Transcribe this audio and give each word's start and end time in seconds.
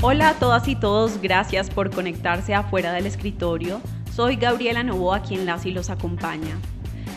Hola 0.00 0.28
a 0.28 0.34
todas 0.34 0.68
y 0.68 0.76
todos, 0.76 1.20
gracias 1.20 1.70
por 1.70 1.90
conectarse 1.90 2.54
afuera 2.54 2.92
del 2.92 3.04
escritorio. 3.04 3.80
Soy 4.14 4.36
Gabriela 4.36 4.84
Novoa 4.84 5.22
quien 5.22 5.44
las 5.44 5.66
y 5.66 5.72
los 5.72 5.90
acompaña. 5.90 6.56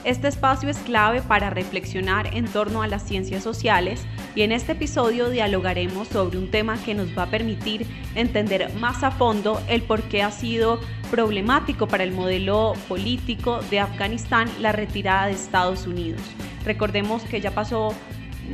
Este 0.04 0.28
espacio 0.28 0.68
es 0.68 0.80
clave 0.80 1.22
para 1.22 1.52
reflexionar 1.52 2.36
en 2.36 2.46
torno 2.46 2.82
a 2.82 2.88
las 2.88 3.04
ciencias 3.04 3.44
sociales 3.44 4.04
y 4.34 4.42
en 4.42 4.52
este 4.52 4.72
episodio 4.72 5.30
dialogaremos 5.30 6.08
sobre 6.08 6.40
un 6.40 6.50
tema 6.50 6.76
que 6.84 6.96
nos 6.96 7.16
va 7.16 7.24
a 7.24 7.30
permitir 7.30 7.86
entender 8.16 8.74
más 8.80 9.04
a 9.04 9.12
fondo 9.12 9.62
el 9.70 9.84
por 9.84 10.02
qué 10.02 10.24
ha 10.24 10.32
sido 10.32 10.80
problemático 11.12 11.88
para 11.88 12.04
el 12.04 12.14
modelo 12.14 12.74
político 12.88 13.60
de 13.70 13.80
Afganistán 13.80 14.50
la 14.60 14.72
retirada 14.72 15.28
de 15.28 15.34
Estados 15.34 15.86
Unidos. 15.86 16.22
Recordemos 16.66 17.22
que 17.22 17.42
ya 17.42 17.52
pasó 17.52 17.94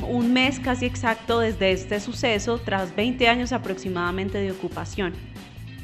un 0.04 0.34
mes 0.34 0.60
casi 0.60 0.86
exacto 0.86 1.40
desde 1.40 1.72
este 1.72 2.00
suceso 2.00 2.60
tras 2.60 2.96
20 2.96 3.28
años 3.28 3.52
aproximadamente 3.52 4.38
de 4.38 4.52
ocupación. 4.52 5.14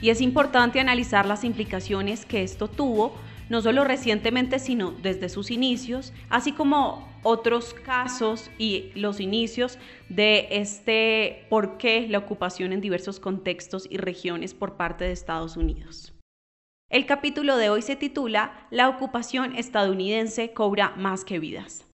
Y 0.02 0.09
es 0.09 0.22
importante 0.22 0.80
analizar 0.80 1.26
las 1.26 1.44
implicaciones 1.44 2.26
que 2.26 2.44
esto 2.44 2.67
tuvo, 2.67 3.16
no 3.49 3.62
solo 3.62 3.84
recientemente, 3.84 4.59
sino 4.59 4.91
desde 4.91 5.30
sus 5.30 5.52
inicios, 5.52 6.13
así 6.30 6.52
como 6.52 7.08
otros 7.23 7.73
casos 7.73 8.52
y 8.58 8.91
los 8.95 9.20
inicios 9.20 9.77
de 10.09 10.48
este 10.52 11.45
por 11.50 11.77
qué 11.77 12.08
la 12.09 12.17
ocupación 12.17 12.73
en 12.73 12.81
diversos 12.81 13.20
contextos 13.20 13.88
y 13.89 13.98
regiones 13.98 14.53
por 14.53 14.75
parte 14.75 15.05
de 15.05 15.11
Estados 15.11 15.58
Unidos. 15.58 16.14
El 16.89 17.05
capítulo 17.05 17.58
de 17.58 17.70
hoy 17.70 17.81
se 17.81 17.95
titula 17.95 18.67
La 18.70 18.89
ocupación 18.89 19.55
estadounidense 19.55 20.53
cobra 20.53 20.94
más 20.98 21.25
que 21.25 21.39
vidas. 21.39 21.88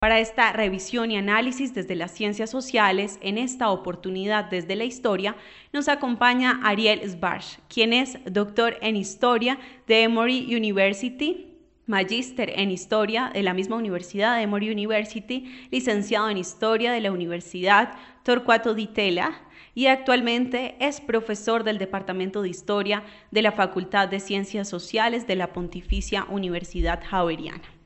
Para 0.00 0.20
esta 0.20 0.52
revisión 0.52 1.10
y 1.10 1.16
análisis 1.16 1.74
desde 1.74 1.96
las 1.96 2.12
ciencias 2.12 2.50
sociales, 2.50 3.18
en 3.20 3.36
esta 3.36 3.70
oportunidad 3.70 4.44
desde 4.44 4.76
la 4.76 4.84
historia, 4.84 5.34
nos 5.72 5.88
acompaña 5.88 6.60
Ariel 6.62 7.00
Sbarch, 7.10 7.58
quien 7.68 7.92
es 7.92 8.16
doctor 8.24 8.76
en 8.80 8.94
historia 8.94 9.58
de 9.88 10.04
Emory 10.04 10.54
University, 10.54 11.56
magíster 11.86 12.60
en 12.60 12.70
historia 12.70 13.32
de 13.34 13.42
la 13.42 13.54
misma 13.54 13.74
universidad 13.74 14.36
de 14.36 14.42
Emory 14.42 14.70
University, 14.70 15.52
licenciado 15.72 16.30
en 16.30 16.38
historia 16.38 16.92
de 16.92 17.00
la 17.00 17.10
Universidad 17.10 17.94
Torcuato 18.22 18.74
Di 18.74 18.86
Tella 18.86 19.32
y 19.74 19.86
actualmente 19.86 20.76
es 20.78 21.00
profesor 21.00 21.64
del 21.64 21.78
Departamento 21.78 22.42
de 22.42 22.50
Historia 22.50 23.02
de 23.32 23.42
la 23.42 23.50
Facultad 23.50 24.06
de 24.06 24.20
Ciencias 24.20 24.68
Sociales 24.68 25.26
de 25.26 25.34
la 25.34 25.52
Pontificia 25.52 26.24
Universidad 26.30 27.02
Javeriana. 27.04 27.77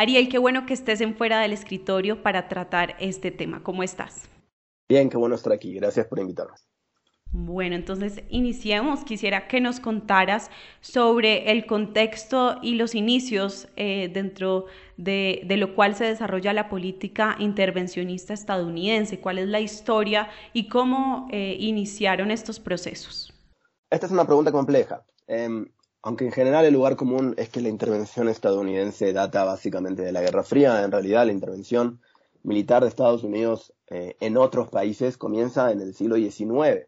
Ariel, 0.00 0.30
qué 0.30 0.38
bueno 0.38 0.64
que 0.64 0.72
estés 0.72 1.02
en 1.02 1.14
fuera 1.14 1.40
del 1.40 1.52
escritorio 1.52 2.22
para 2.22 2.48
tratar 2.48 2.96
este 3.00 3.30
tema. 3.30 3.62
¿Cómo 3.62 3.82
estás? 3.82 4.30
Bien, 4.88 5.10
qué 5.10 5.18
bueno 5.18 5.34
estar 5.34 5.52
aquí. 5.52 5.74
Gracias 5.74 6.06
por 6.06 6.18
invitarnos. 6.18 6.66
Bueno, 7.32 7.74
entonces 7.74 8.22
iniciemos. 8.30 9.04
Quisiera 9.04 9.46
que 9.46 9.60
nos 9.60 9.78
contaras 9.78 10.50
sobre 10.80 11.52
el 11.52 11.66
contexto 11.66 12.56
y 12.62 12.76
los 12.76 12.94
inicios 12.94 13.68
eh, 13.76 14.10
dentro 14.10 14.64
de, 14.96 15.44
lo 15.58 15.74
cual 15.74 15.94
se 15.94 16.06
desarrolla 16.06 16.54
la 16.54 16.70
política 16.70 17.36
intervencionista 17.38 18.32
estadounidense. 18.32 19.20
¿Cuál 19.20 19.36
es 19.36 19.48
la 19.48 19.60
historia 19.60 20.30
y 20.54 20.70
cómo 20.70 21.28
eh, 21.30 21.58
iniciaron 21.60 22.30
estos 22.30 22.58
procesos? 22.58 23.34
Esta 23.90 24.06
es 24.06 24.12
una 24.12 24.24
pregunta 24.24 24.50
compleja. 24.50 25.04
Em, 25.26 25.66
aunque 26.02 26.24
en 26.24 26.32
general 26.32 26.64
el 26.64 26.74
lugar 26.74 26.96
común 26.96 27.34
es 27.36 27.50
que 27.50 27.60
la 27.60 27.68
intervención 27.68 28.28
estadounidense 28.28 29.12
data 29.12 29.44
básicamente 29.44 30.02
de 30.02 30.12
la 30.12 30.22
Guerra 30.22 30.42
Fría, 30.42 30.82
en 30.82 30.92
realidad 30.92 31.26
la 31.26 31.32
intervención 31.32 32.00
militar 32.42 32.82
de 32.82 32.88
Estados 32.88 33.22
Unidos 33.22 33.74
eh, 33.88 34.16
en 34.20 34.36
otros 34.36 34.70
países 34.70 35.18
comienza 35.18 35.70
en 35.72 35.80
el 35.80 35.94
siglo 35.94 36.16
XIX. 36.16 36.86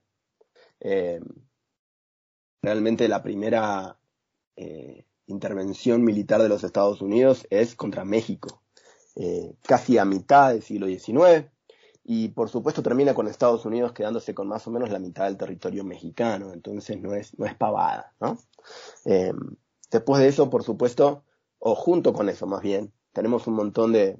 Eh, 0.80 1.20
realmente 2.62 3.06
la 3.08 3.22
primera 3.22 3.98
eh, 4.56 5.04
intervención 5.26 6.02
militar 6.04 6.42
de 6.42 6.48
los 6.48 6.64
Estados 6.64 7.02
Unidos 7.02 7.46
es 7.50 7.74
contra 7.74 8.04
México, 8.04 8.62
casi 9.66 9.98
a 9.98 10.06
mitad 10.06 10.52
del 10.52 10.62
siglo 10.62 10.86
XIX, 10.86 11.50
y 12.02 12.28
por 12.28 12.48
supuesto 12.48 12.82
termina 12.82 13.14
con 13.14 13.28
Estados 13.28 13.66
Unidos 13.66 13.92
quedándose 13.92 14.34
con 14.34 14.48
más 14.48 14.66
o 14.66 14.70
menos 14.70 14.90
la 14.90 14.98
mitad 14.98 15.26
del 15.26 15.36
territorio 15.36 15.84
mexicano, 15.84 16.52
entonces 16.52 16.98
no 17.00 17.14
es, 17.14 17.38
no 17.38 17.44
es 17.44 17.54
pavada, 17.54 18.14
¿no? 18.20 18.38
Eh, 19.04 19.32
después 19.90 20.20
de 20.20 20.28
eso, 20.28 20.50
por 20.50 20.62
supuesto, 20.62 21.24
o 21.58 21.74
junto 21.74 22.12
con 22.12 22.28
eso 22.28 22.46
más 22.46 22.62
bien, 22.62 22.92
tenemos 23.12 23.46
un 23.46 23.54
montón 23.54 23.92
de... 23.92 24.18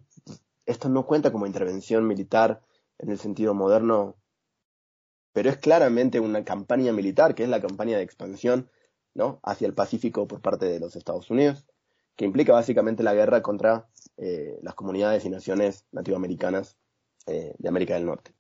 Esto 0.67 0.89
no 0.89 1.07
cuenta 1.07 1.33
como 1.33 1.47
intervención 1.47 2.07
militar 2.07 2.63
en 2.99 3.11
el 3.11 3.19
sentido 3.19 3.53
moderno, 3.55 4.17
pero 5.33 5.51
es 5.51 5.57
claramente 5.57 6.21
una 6.21 6.45
campaña 6.45 6.93
militar, 6.93 7.35
que 7.35 7.43
es 7.43 7.49
la 7.49 7.61
campaña 7.61 7.97
de 7.97 8.05
expansión 8.05 8.71
¿no? 9.15 9.41
hacia 9.43 9.67
el 9.67 9.75
Pacífico 9.75 10.29
por 10.29 10.41
parte 10.41 10.67
de 10.67 10.79
los 10.79 10.95
Estados 10.95 11.31
Unidos, 11.31 11.67
que 12.17 12.25
implica 12.25 12.53
básicamente 12.53 13.03
la 13.03 13.15
guerra 13.15 13.43
contra 13.43 13.89
eh, 14.19 14.59
las 14.63 14.75
comunidades 14.75 15.25
y 15.25 15.31
naciones 15.31 15.87
nativoamericanas 15.91 16.77
eh, 17.27 17.55
de 17.59 17.69
América 17.69 17.95
del 17.95 18.07
Norte. 18.07 18.35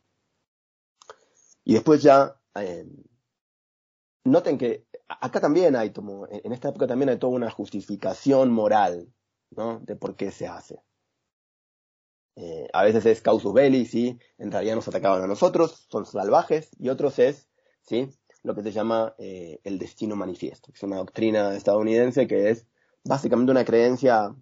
Y 1.64 1.74
después 1.74 2.02
ya, 2.02 2.36
noten 4.24 4.58
que 4.58 4.84
acá 5.20 5.40
también 5.40 5.76
hay, 5.76 5.92
como, 5.92 6.26
en 6.28 6.52
esta 6.52 6.68
época 6.68 6.86
también 6.86 7.08
hay 7.08 7.18
toda 7.18 7.34
una 7.34 7.50
justificación 7.50 8.50
moral. 8.50 9.12
De 9.82 9.96
por 9.96 10.16
qué 10.16 10.30
se 10.30 10.46
hace. 10.46 10.82
Eh, 12.36 12.68
a 12.72 12.84
veces 12.84 13.04
es 13.04 13.20
causus 13.20 13.52
belli, 13.52 13.84
¿sí? 13.84 14.18
En 14.38 14.50
realidad 14.50 14.76
nos 14.76 14.88
atacaban 14.88 15.22
a 15.22 15.26
nosotros, 15.26 15.86
son 15.90 16.06
salvajes, 16.06 16.70
y 16.78 16.88
otros 16.88 17.18
es, 17.18 17.50
¿sí? 17.82 18.08
Lo 18.42 18.54
que 18.54 18.62
se 18.62 18.72
llama 18.72 19.14
eh, 19.18 19.60
el 19.64 19.78
destino 19.78 20.16
manifiesto, 20.16 20.72
es 20.72 20.82
una 20.82 20.96
doctrina 20.96 21.54
estadounidense 21.54 22.26
que 22.26 22.48
es 22.48 22.66
básicamente 23.04 23.52
una 23.52 23.66
creencia 23.66 24.34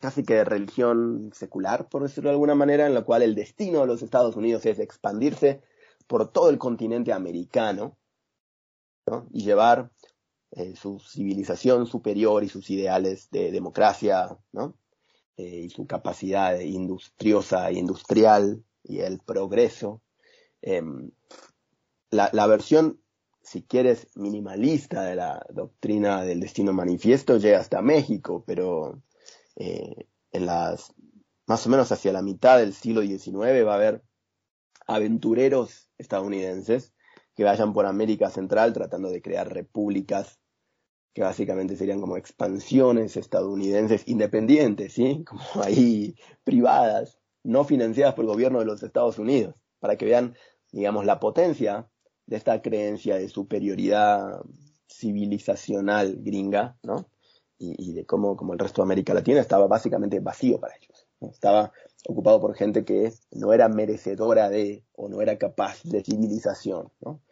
casi 0.00 0.24
que 0.24 0.34
de 0.34 0.44
religión 0.44 1.30
secular, 1.32 1.88
por 1.88 2.02
decirlo 2.02 2.30
de 2.30 2.34
alguna 2.34 2.56
manera, 2.56 2.88
en 2.88 2.94
la 2.94 3.04
cual 3.04 3.22
el 3.22 3.36
destino 3.36 3.82
de 3.82 3.86
los 3.86 4.02
Estados 4.02 4.34
Unidos 4.34 4.66
es 4.66 4.80
expandirse 4.80 5.62
por 6.08 6.32
todo 6.32 6.50
el 6.50 6.58
continente 6.58 7.12
americano, 7.12 7.96
y 9.30 9.44
llevar 9.44 9.90
eh, 10.52 10.74
su 10.76 11.00
civilización 11.00 11.86
superior 11.86 12.44
y 12.44 12.48
sus 12.48 12.70
ideales 12.70 13.30
de 13.30 13.50
democracia, 13.50 14.36
¿no? 14.52 14.76
Eh, 15.36 15.62
y 15.66 15.70
su 15.70 15.86
capacidad 15.86 16.58
industriosa 16.60 17.68
e 17.68 17.74
industrial 17.74 18.64
y 18.82 19.00
el 19.00 19.18
progreso. 19.18 20.02
Em, 20.62 21.10
la, 22.10 22.30
la, 22.32 22.46
versión, 22.46 23.00
si 23.42 23.62
quieres, 23.62 24.08
minimalista 24.14 25.02
de 25.02 25.16
la 25.16 25.44
doctrina 25.50 26.22
del 26.22 26.40
destino 26.40 26.72
manifiesto 26.72 27.36
llega 27.36 27.58
hasta 27.58 27.82
México, 27.82 28.44
pero 28.46 29.02
eh, 29.56 30.06
en 30.32 30.46
las, 30.46 30.94
más 31.46 31.66
o 31.66 31.70
menos 31.70 31.90
hacia 31.92 32.12
la 32.12 32.22
mitad 32.22 32.58
del 32.58 32.72
siglo 32.72 33.02
XIX 33.02 33.66
va 33.66 33.72
a 33.72 33.76
haber 33.76 34.02
aventureros 34.86 35.88
estadounidenses 35.98 36.92
que 37.36 37.44
vayan 37.44 37.72
por 37.72 37.86
América 37.86 38.30
Central 38.30 38.72
tratando 38.72 39.10
de 39.10 39.22
crear 39.22 39.52
repúblicas 39.52 40.40
que 41.16 41.22
básicamente 41.22 41.76
serían 41.76 42.02
como 42.02 42.18
expansiones 42.18 43.16
estadounidenses 43.16 44.02
independientes, 44.06 44.92
¿sí? 44.92 45.24
Como 45.28 45.40
ahí 45.62 46.14
privadas, 46.44 47.18
no 47.42 47.64
financiadas 47.64 48.14
por 48.14 48.26
el 48.26 48.30
gobierno 48.30 48.58
de 48.58 48.66
los 48.66 48.82
Estados 48.82 49.18
Unidos, 49.18 49.54
para 49.78 49.96
que 49.96 50.04
vean, 50.04 50.36
digamos, 50.72 51.06
la 51.06 51.18
potencia 51.18 51.88
de 52.26 52.36
esta 52.36 52.60
creencia 52.60 53.16
de 53.16 53.30
superioridad 53.30 54.42
civilizacional 54.88 56.16
gringa, 56.18 56.76
¿no? 56.82 57.08
Y, 57.58 57.94
de 57.94 58.04
cómo 58.04 58.36
como 58.36 58.52
el 58.52 58.58
resto 58.58 58.82
de 58.82 58.86
América 58.86 59.14
Latina 59.14 59.40
estaba 59.40 59.66
básicamente 59.66 60.20
vacío 60.20 60.60
para 60.60 60.76
ellos. 60.76 61.08
Estaba 61.22 61.72
ocupado 62.06 62.38
por 62.38 62.54
gente 62.54 62.84
que 62.84 63.10
no 63.30 63.54
era 63.54 63.70
merecedora 63.70 64.50
de 64.50 64.84
o 64.92 65.08
no 65.08 65.22
era 65.22 65.38
capaz 65.38 65.82
de 65.84 66.04
civilización, 66.04 66.92
¿no? 67.00 67.22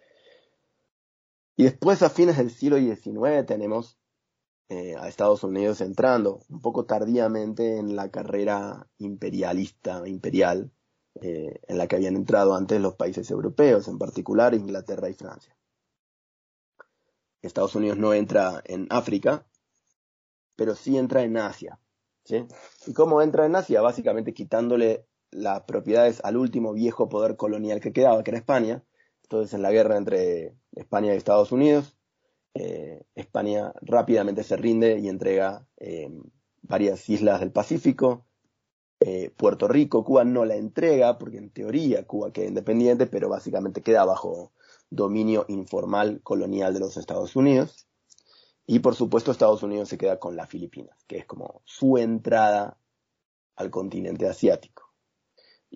Y 1.56 1.64
después, 1.64 2.02
a 2.02 2.10
fines 2.10 2.36
del 2.36 2.50
siglo 2.50 2.78
XIX, 2.78 3.46
tenemos 3.46 3.98
eh, 4.68 4.96
a 4.96 5.08
Estados 5.08 5.44
Unidos 5.44 5.80
entrando 5.80 6.40
un 6.48 6.60
poco 6.60 6.84
tardíamente 6.84 7.78
en 7.78 7.96
la 7.96 8.10
carrera 8.10 8.88
imperialista, 8.98 10.06
imperial, 10.08 10.72
eh, 11.20 11.60
en 11.68 11.78
la 11.78 11.86
que 11.86 11.96
habían 11.96 12.16
entrado 12.16 12.56
antes 12.56 12.80
los 12.80 12.94
países 12.94 13.30
europeos, 13.30 13.86
en 13.88 13.98
particular 13.98 14.54
Inglaterra 14.54 15.08
y 15.08 15.14
Francia. 15.14 15.56
Estados 17.42 17.74
Unidos 17.74 17.98
no 17.98 18.14
entra 18.14 18.62
en 18.64 18.86
África, 18.90 19.46
pero 20.56 20.74
sí 20.74 20.96
entra 20.96 21.22
en 21.22 21.36
Asia. 21.36 21.78
¿Y 22.86 22.94
cómo 22.94 23.20
entra 23.20 23.44
en 23.44 23.54
Asia? 23.54 23.82
Básicamente 23.82 24.32
quitándole 24.32 25.06
las 25.30 25.62
propiedades 25.64 26.20
al 26.24 26.36
último 26.36 26.72
viejo 26.72 27.08
poder 27.08 27.36
colonial 27.36 27.80
que 27.80 27.92
quedaba, 27.92 28.22
que 28.22 28.30
era 28.30 28.38
España. 28.38 28.82
Entonces, 29.34 29.54
en 29.54 29.62
la 29.62 29.72
guerra 29.72 29.96
entre 29.96 30.54
España 30.76 31.12
y 31.12 31.16
Estados 31.16 31.50
Unidos. 31.50 31.96
Eh, 32.54 33.02
España 33.16 33.72
rápidamente 33.80 34.44
se 34.44 34.56
rinde 34.56 35.00
y 35.00 35.08
entrega 35.08 35.66
eh, 35.76 36.08
varias 36.62 37.08
islas 37.08 37.40
del 37.40 37.50
Pacífico. 37.50 38.24
Eh, 39.00 39.30
Puerto 39.36 39.66
Rico, 39.66 40.04
Cuba 40.04 40.22
no 40.22 40.44
la 40.44 40.54
entrega 40.54 41.18
porque 41.18 41.38
en 41.38 41.50
teoría 41.50 42.06
Cuba 42.06 42.32
queda 42.32 42.46
independiente, 42.46 43.08
pero 43.08 43.28
básicamente 43.28 43.82
queda 43.82 44.04
bajo, 44.04 44.52
dominio 44.88 45.46
informal 45.48 46.20
colonial 46.22 46.72
de 46.72 46.78
los 46.78 46.96
Estados 46.96 47.34
Unidos. 47.34 47.88
Y 48.66 48.78
por 48.78 48.94
supuesto 48.94 49.32
Estados 49.32 49.64
Unidos 49.64 49.88
se 49.88 49.98
queda 49.98 50.20
con 50.20 50.36
las 50.36 50.48
Filipinas, 50.48 50.96
que 51.08 51.18
es 51.18 51.26
como 51.26 51.60
su 51.64 51.98
entrada 51.98 52.78
al 53.56 53.72
continente 53.72 54.28
asiático. 54.28 54.83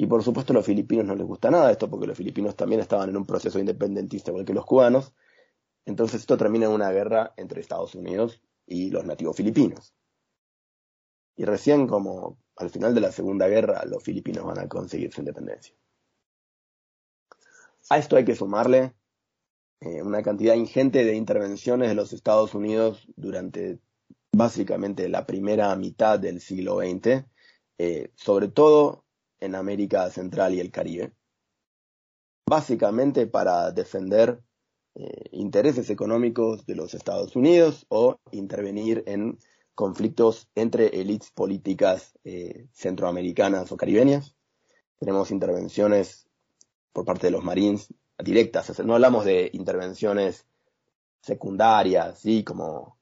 Y 0.01 0.07
por 0.07 0.23
supuesto 0.23 0.53
a 0.53 0.55
los 0.55 0.65
filipinos 0.65 1.05
no 1.07 1.17
les 1.17 1.27
gusta 1.27 1.51
nada 1.51 1.73
esto, 1.73 1.91
porque 1.91 2.07
los 2.07 2.17
filipinos 2.17 2.55
también 2.55 2.81
estaban 2.81 3.09
en 3.09 3.17
un 3.17 3.27
proceso 3.27 3.59
independentista 3.59 4.31
igual 4.31 4.45
que 4.45 4.55
los 4.55 4.65
cubanos. 4.65 5.13
Entonces 5.87 6.21
esto 6.21 6.37
termina 6.37 6.67
en 6.67 6.73
una 6.73 6.93
guerra 6.93 7.35
entre 7.37 7.61
Estados 7.61 7.97
Unidos 7.97 8.41
y 8.65 8.91
los 8.91 9.05
nativos 9.05 9.35
filipinos. 9.35 9.93
Y 11.35 11.45
recién 11.47 11.89
como 11.89 12.39
al 12.55 12.71
final 12.71 12.95
de 12.95 13.01
la 13.01 13.11
Segunda 13.11 13.49
Guerra 13.49 13.85
los 13.87 14.05
filipinos 14.05 14.45
van 14.45 14.61
a 14.61 14.69
conseguir 14.69 15.13
su 15.13 15.21
independencia. 15.21 15.75
A 17.91 17.99
esto 17.99 18.15
hay 18.15 18.25
que 18.25 18.37
sumarle 18.37 18.95
eh, 19.81 20.01
una 20.01 20.23
cantidad 20.23 20.55
ingente 20.55 21.05
de 21.05 21.17
intervenciones 21.17 21.89
de 21.89 21.97
los 21.97 22.13
Estados 22.13 22.55
Unidos 22.55 23.05
durante 23.17 23.81
básicamente 24.31 25.09
la 25.09 25.27
primera 25.27 25.75
mitad 25.75 26.21
del 26.21 26.41
siglo 26.41 26.79
XX, 26.79 27.25
eh, 27.79 28.13
sobre 28.15 28.47
todo 28.47 29.08
en 29.41 29.55
América 29.55 30.11
Central 30.11 30.55
y 30.55 30.61
el 30.61 30.71
Caribe, 30.71 31.13
básicamente 32.47 33.27
para 33.27 33.71
defender 33.73 34.41
eh, 34.95 35.29
intereses 35.33 35.91
económicos 35.91 36.67
de 36.67 36.75
los 36.75 36.95
Estados 36.95 37.37
Unidos 37.37 37.87
o 37.89 38.19
intervenir 38.33 39.05
en 39.07 39.39
conflictos 39.75 40.49
entre 40.57 40.89
élites 41.01 41.31
políticas 41.31 42.19
centroamericanas 42.73 43.71
o 43.71 43.77
caribeñas. 43.77 44.35
Tenemos 44.99 45.31
intervenciones 45.31 46.29
por 46.93 47.05
parte 47.05 47.29
de 47.29 47.31
los 47.31 47.45
Marines 47.45 47.95
directas, 48.19 48.77
no 48.81 48.95
hablamos 48.95 49.25
de 49.25 49.51
intervenciones 49.53 50.47
secundarias, 51.21 52.19
¿sí? 52.19 52.43
como, 52.43 52.99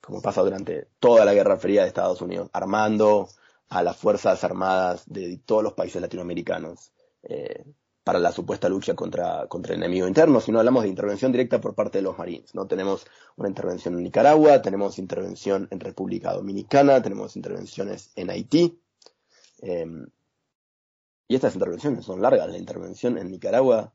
como 0.00 0.22
pasa 0.22 0.42
durante 0.42 0.88
toda 0.98 1.24
la 1.24 1.34
Guerra 1.34 1.58
Fría 1.58 1.82
de 1.82 1.88
Estados 1.88 2.22
Unidos, 2.22 2.48
armando 2.52 3.28
a 3.68 3.82
las 3.82 3.96
Fuerzas 3.96 4.44
Armadas 4.44 5.04
de 5.06 5.38
todos 5.44 5.62
los 5.62 5.72
países 5.72 6.00
latinoamericanos 6.00 6.92
eh, 7.22 7.64
para 8.04 8.18
la 8.18 8.32
supuesta 8.32 8.68
lucha 8.68 8.94
contra, 8.94 9.46
contra 9.48 9.74
el 9.74 9.82
enemigo 9.82 10.06
interno, 10.06 10.40
sino 10.40 10.58
hablamos 10.58 10.82
de 10.82 10.90
intervención 10.90 11.32
directa 11.32 11.60
por 11.60 11.74
parte 11.74 11.98
de 11.98 12.02
los 12.02 12.18
Marines. 12.18 12.54
¿no? 12.54 12.66
Tenemos 12.66 13.06
una 13.36 13.48
intervención 13.48 13.94
en 13.94 14.04
Nicaragua, 14.04 14.60
tenemos 14.60 14.98
intervención 14.98 15.66
en 15.70 15.80
República 15.80 16.34
Dominicana, 16.34 17.00
tenemos 17.00 17.34
intervenciones 17.36 18.12
en 18.14 18.28
Haití. 18.28 18.78
Em, 19.62 20.06
y 21.28 21.34
estas 21.34 21.54
intervenciones 21.54 22.04
son 22.04 22.20
largas. 22.20 22.48
La 22.50 22.58
intervención 22.58 23.16
en 23.16 23.30
Nicaragua 23.30 23.94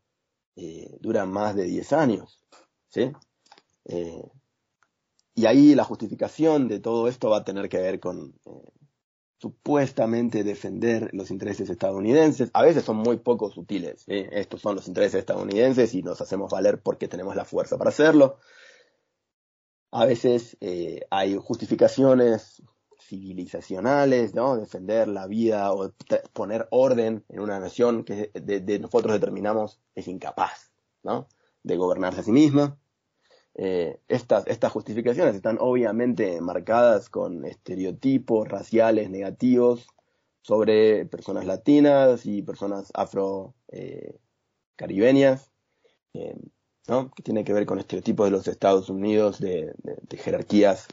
eh, 0.55 0.97
dura 0.99 1.27
más 1.27 1.55
de 1.55 1.65
10 1.65 1.93
años. 1.93 2.39
¿sí? 2.87 3.11
Eh, 3.85 4.23
y 5.35 5.45
ahí 5.45 5.75
la 5.75 5.83
justificación 5.83 6.67
de 6.67 6.79
todo 6.79 7.07
esto 7.07 7.29
va 7.29 7.37
a 7.37 7.43
tener 7.43 7.69
que 7.69 7.77
ver 7.77 7.99
con 7.99 8.33
supuestamente 9.39 10.43
defender 10.43 11.09
los 11.13 11.31
intereses 11.31 11.69
estadounidenses. 11.69 12.49
A 12.53 12.63
veces 12.63 12.83
son 12.83 12.97
muy 12.97 13.17
poco 13.17 13.49
sutiles. 13.49 14.03
Estos 14.07 14.61
son 14.61 14.75
los 14.75 14.87
intereses 14.87 15.19
estadounidenses 15.19 15.93
y 15.95 16.03
nos 16.03 16.19
hacemos 16.21 16.51
valer 16.51 16.81
porque 16.81 17.07
tenemos 17.07 17.35
la 17.35 17.45
fuerza 17.45 17.77
para 17.77 17.89
hacerlo. 17.89 18.37
A 19.91 20.05
veces 20.05 20.57
hay 21.09 21.37
justificaciones 21.37 22.61
civilizacionales, 22.99 24.35
¿no? 24.35 24.57
Defender 24.57 25.07
la 25.07 25.25
vida 25.25 25.71
o 25.73 25.91
poner 26.33 26.67
orden 26.69 27.25
en 27.29 27.39
una 27.39 27.59
nación 27.59 28.03
que 28.03 28.31
de, 28.33 28.79
nosotros 28.79 29.13
determinamos 29.13 29.79
es 29.95 30.07
incapaz, 30.07 30.71
¿no? 31.01 31.27
De 31.63 31.77
gobernarse 31.77 32.19
a 32.19 32.23
sí 32.23 32.31
misma. 32.31 32.77
Eh, 33.61 33.99
estas, 34.07 34.47
estas 34.47 34.71
justificaciones 34.71 35.35
están 35.35 35.57
obviamente 35.59 36.39
marcadas 36.39 37.09
con 37.09 37.43
estereotipos 37.43 38.47
raciales 38.47 39.09
negativos 39.09 39.85
sobre 40.41 41.05
personas 41.05 41.45
latinas 41.45 42.25
y 42.25 42.41
personas 42.41 42.89
afro 42.93 43.55
eh, 43.67 44.17
eh, 44.77 46.35
¿no? 46.87 47.11
que 47.11 47.21
tiene 47.21 47.43
que 47.43 47.51
ver 47.51 47.65
con 47.65 47.79
estereotipos 47.79 48.27
de 48.27 48.31
los 48.31 48.47
Estados 48.47 48.89
Unidos, 48.89 49.41
de 49.41 49.75
jerarquías 50.17 50.87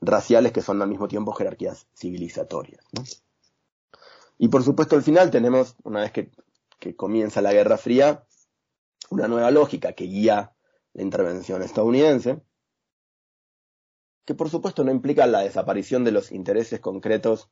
raciales 0.00 0.50
que 0.50 0.62
son 0.62 0.82
al 0.82 0.88
mismo 0.88 1.06
tiempo 1.06 1.30
jerarquías 1.30 1.86
civilizatorias. 1.94 2.84
Y 4.38 4.48
por 4.48 4.64
supuesto 4.64 4.96
al 4.96 5.02
final 5.02 5.30
tenemos, 5.30 5.76
una 5.84 6.00
vez 6.00 6.10
que, 6.10 6.32
comienza 6.96 7.40
la 7.42 7.52
Guerra 7.52 7.78
Fría, 7.78 8.24
una 9.08 9.28
nueva 9.28 9.52
lógica 9.52 9.92
que 9.92 10.04
guía 10.04 10.52
la 10.94 11.02
intervención 11.02 11.62
estadounidense, 11.62 12.40
que 14.24 14.34
por 14.34 14.50
supuesto 14.50 14.84
no 14.84 14.90
implica 14.90 15.26
la 15.26 15.40
desaparición 15.40 16.04
de 16.04 16.12
los 16.12 16.32
intereses 16.32 16.80
concretos 16.80 17.50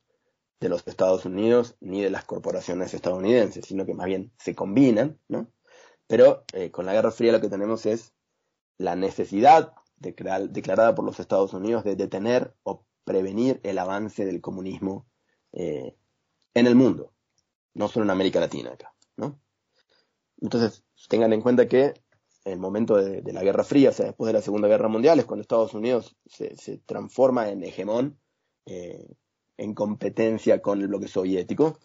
de 0.59 0.69
los 0.69 0.85
Estados 0.87 1.25
Unidos 1.25 1.75
ni 1.79 2.01
de 2.01 2.09
las 2.09 2.25
corporaciones 2.25 2.93
estadounidenses, 2.93 3.65
sino 3.65 3.85
que 3.85 3.93
más 3.93 4.07
bien 4.07 4.31
se 4.37 4.55
combinan, 4.55 5.19
¿no? 5.27 5.51
Pero 6.07 6.43
eh, 6.53 6.71
con 6.71 6.85
la 6.85 6.93
Guerra 6.93 7.11
Fría 7.11 7.31
lo 7.31 7.41
que 7.41 7.49
tenemos 7.49 7.85
es 7.85 8.13
la 8.77 8.95
necesidad 8.95 9.73
declarada 9.97 10.95
por 10.95 11.05
los 11.05 11.19
Estados 11.19 11.53
Unidos 11.53 11.83
de 11.83 11.95
detener 11.95 12.55
o 12.63 12.85
prevenir 13.03 13.59
el 13.63 13.77
avance 13.77 14.25
del 14.25 14.41
comunismo 14.41 15.05
eh, 15.51 15.97
en 16.53 16.67
el 16.67 16.75
mundo, 16.75 17.13
no 17.73 17.87
solo 17.87 18.05
en 18.05 18.11
América 18.11 18.39
Latina 18.39 18.71
acá, 18.71 18.93
¿no? 19.17 19.39
Entonces, 20.41 20.83
tengan 21.09 21.33
en 21.33 21.41
cuenta 21.41 21.67
que 21.67 21.93
en 22.49 22.53
el 22.53 22.59
momento 22.59 22.97
de, 22.97 23.21
la 23.31 23.43
Guerra 23.43 23.63
Fría, 23.63 23.89
o 23.89 23.93
sea, 23.93 24.07
después 24.07 24.27
de 24.27 24.33
la 24.33 24.41
Segunda 24.41 24.67
Guerra 24.67 24.87
Mundial, 24.87 25.19
es 25.19 25.25
cuando 25.25 25.41
Estados 25.41 25.73
Unidos 25.73 26.17
se, 26.25 26.77
transforma 26.85 27.49
en 27.49 27.63
hegemón, 27.63 28.19
eh, 28.65 29.07
en 29.57 29.73
competencia 29.73 30.61
con 30.61 30.81
el 30.81 30.87
bloque 30.87 31.07
soviético, 31.07 31.77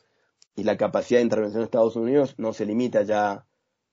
y 0.57 0.65
la 0.65 0.77
capacidad 0.77 1.19
de 1.19 1.25
intervención 1.25 1.61
de 1.61 1.67
Estados 1.67 1.97
Unidos 1.97 2.35
no 2.39 2.53
se 2.53 2.65
limita 2.65 3.03
ya 3.03 3.47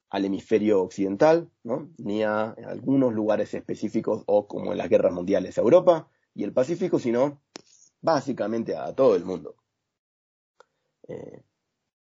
al 0.09 0.25
hemisferio 0.25 0.81
occidental, 0.81 1.49
¿no? 1.63 1.89
ni 1.97 2.23
a 2.23 2.51
algunos 2.51 3.13
lugares 3.13 3.53
específicos 3.53 4.23
o 4.27 4.47
como 4.47 4.71
en 4.71 4.77
las 4.77 4.89
guerras 4.89 5.13
mundiales 5.13 5.57
a 5.57 5.61
Europa 5.61 6.09
y 6.33 6.43
el 6.43 6.53
Pacífico, 6.53 6.99
sino 6.99 7.41
básicamente 8.01 8.75
a 8.75 8.93
todo 8.93 9.15
el 9.15 9.25
mundo. 9.25 9.55
Eh, 11.07 11.43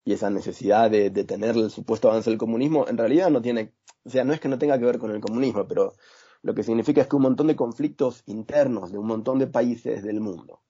y 0.06 0.14
esa 0.14 0.30
necesidad 0.30 0.90
de 0.90 1.10
detener 1.10 1.56
el 1.56 1.70
supuesto 1.70 2.10
avance 2.10 2.30
del 2.30 2.40
comunismo 2.40 2.88
en 2.88 2.98
realidad 2.98 3.30
no 3.30 3.42
tiene, 3.42 3.74
o 4.10 4.12
sea, 4.12 4.24
no 4.24 4.34
es 4.34 4.40
que 4.40 4.48
no 4.48 4.58
tenga 4.58 4.80
que 4.80 4.86
ver 4.86 4.98
con 4.98 5.12
el 5.12 5.22
comunismo, 5.22 5.68
pero 5.68 5.94
lo 6.42 6.56
que 6.56 6.64
significa 6.64 7.02
es 7.02 7.08
que 7.08 7.16
un 7.16 7.22
montón 7.22 7.46
de 7.46 7.56
conflictos 7.56 8.24
internos 8.26 8.92
de 8.92 8.98
un 8.98 9.06
montón 9.06 9.38
de 9.38 9.46
países 9.46 10.02
del 10.02 10.20
mundo 10.20 10.64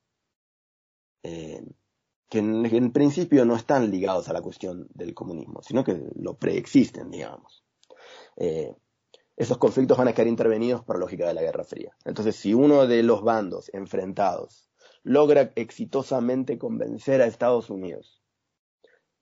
eh, 1.23 1.63
que 2.27 2.39
en, 2.39 2.91
principio 2.91 3.45
no 3.45 3.55
están 3.55 3.89
ligados 3.89 4.27
a 4.27 4.33
la 4.33 4.41
cuestión 4.41 4.89
del 4.93 5.13
comunismo, 5.13 5.61
sino 5.63 5.85
que 5.85 6.03
lo 6.15 6.37
preexisten, 6.37 7.09
digamos. 7.09 7.63
Eh, 8.35 8.75
esos 9.37 9.57
conflictos 9.57 9.97
van 9.97 10.09
a 10.09 10.13
quedar 10.13 10.27
intervenidos 10.27 10.83
por 10.83 10.97
la 10.97 10.99
lógica 10.99 11.27
de 11.27 11.33
la 11.33 11.41
Guerra 11.41 11.63
Fría. 11.63 11.95
Entonces, 12.03 12.35
si 12.35 12.53
uno 12.53 12.87
de 12.87 13.03
los 13.03 13.23
bandos 13.23 13.71
enfrentados 13.73 14.69
logra 15.03 15.53
exitosamente 15.55 16.57
convencer 16.57 17.21
a 17.21 17.25
Estados 17.25 17.69
Unidos 17.69 18.21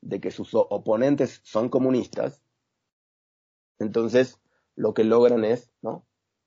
de 0.01 0.19
que 0.19 0.31
sus 0.31 0.55
oponentes 0.55 1.39
son 1.43 1.69
comunistas, 1.69 2.41
entonces 3.79 4.39
lo 4.75 4.93
que 4.93 5.03
logran 5.03 5.43
es 5.43 5.71
¿no? 5.81 6.05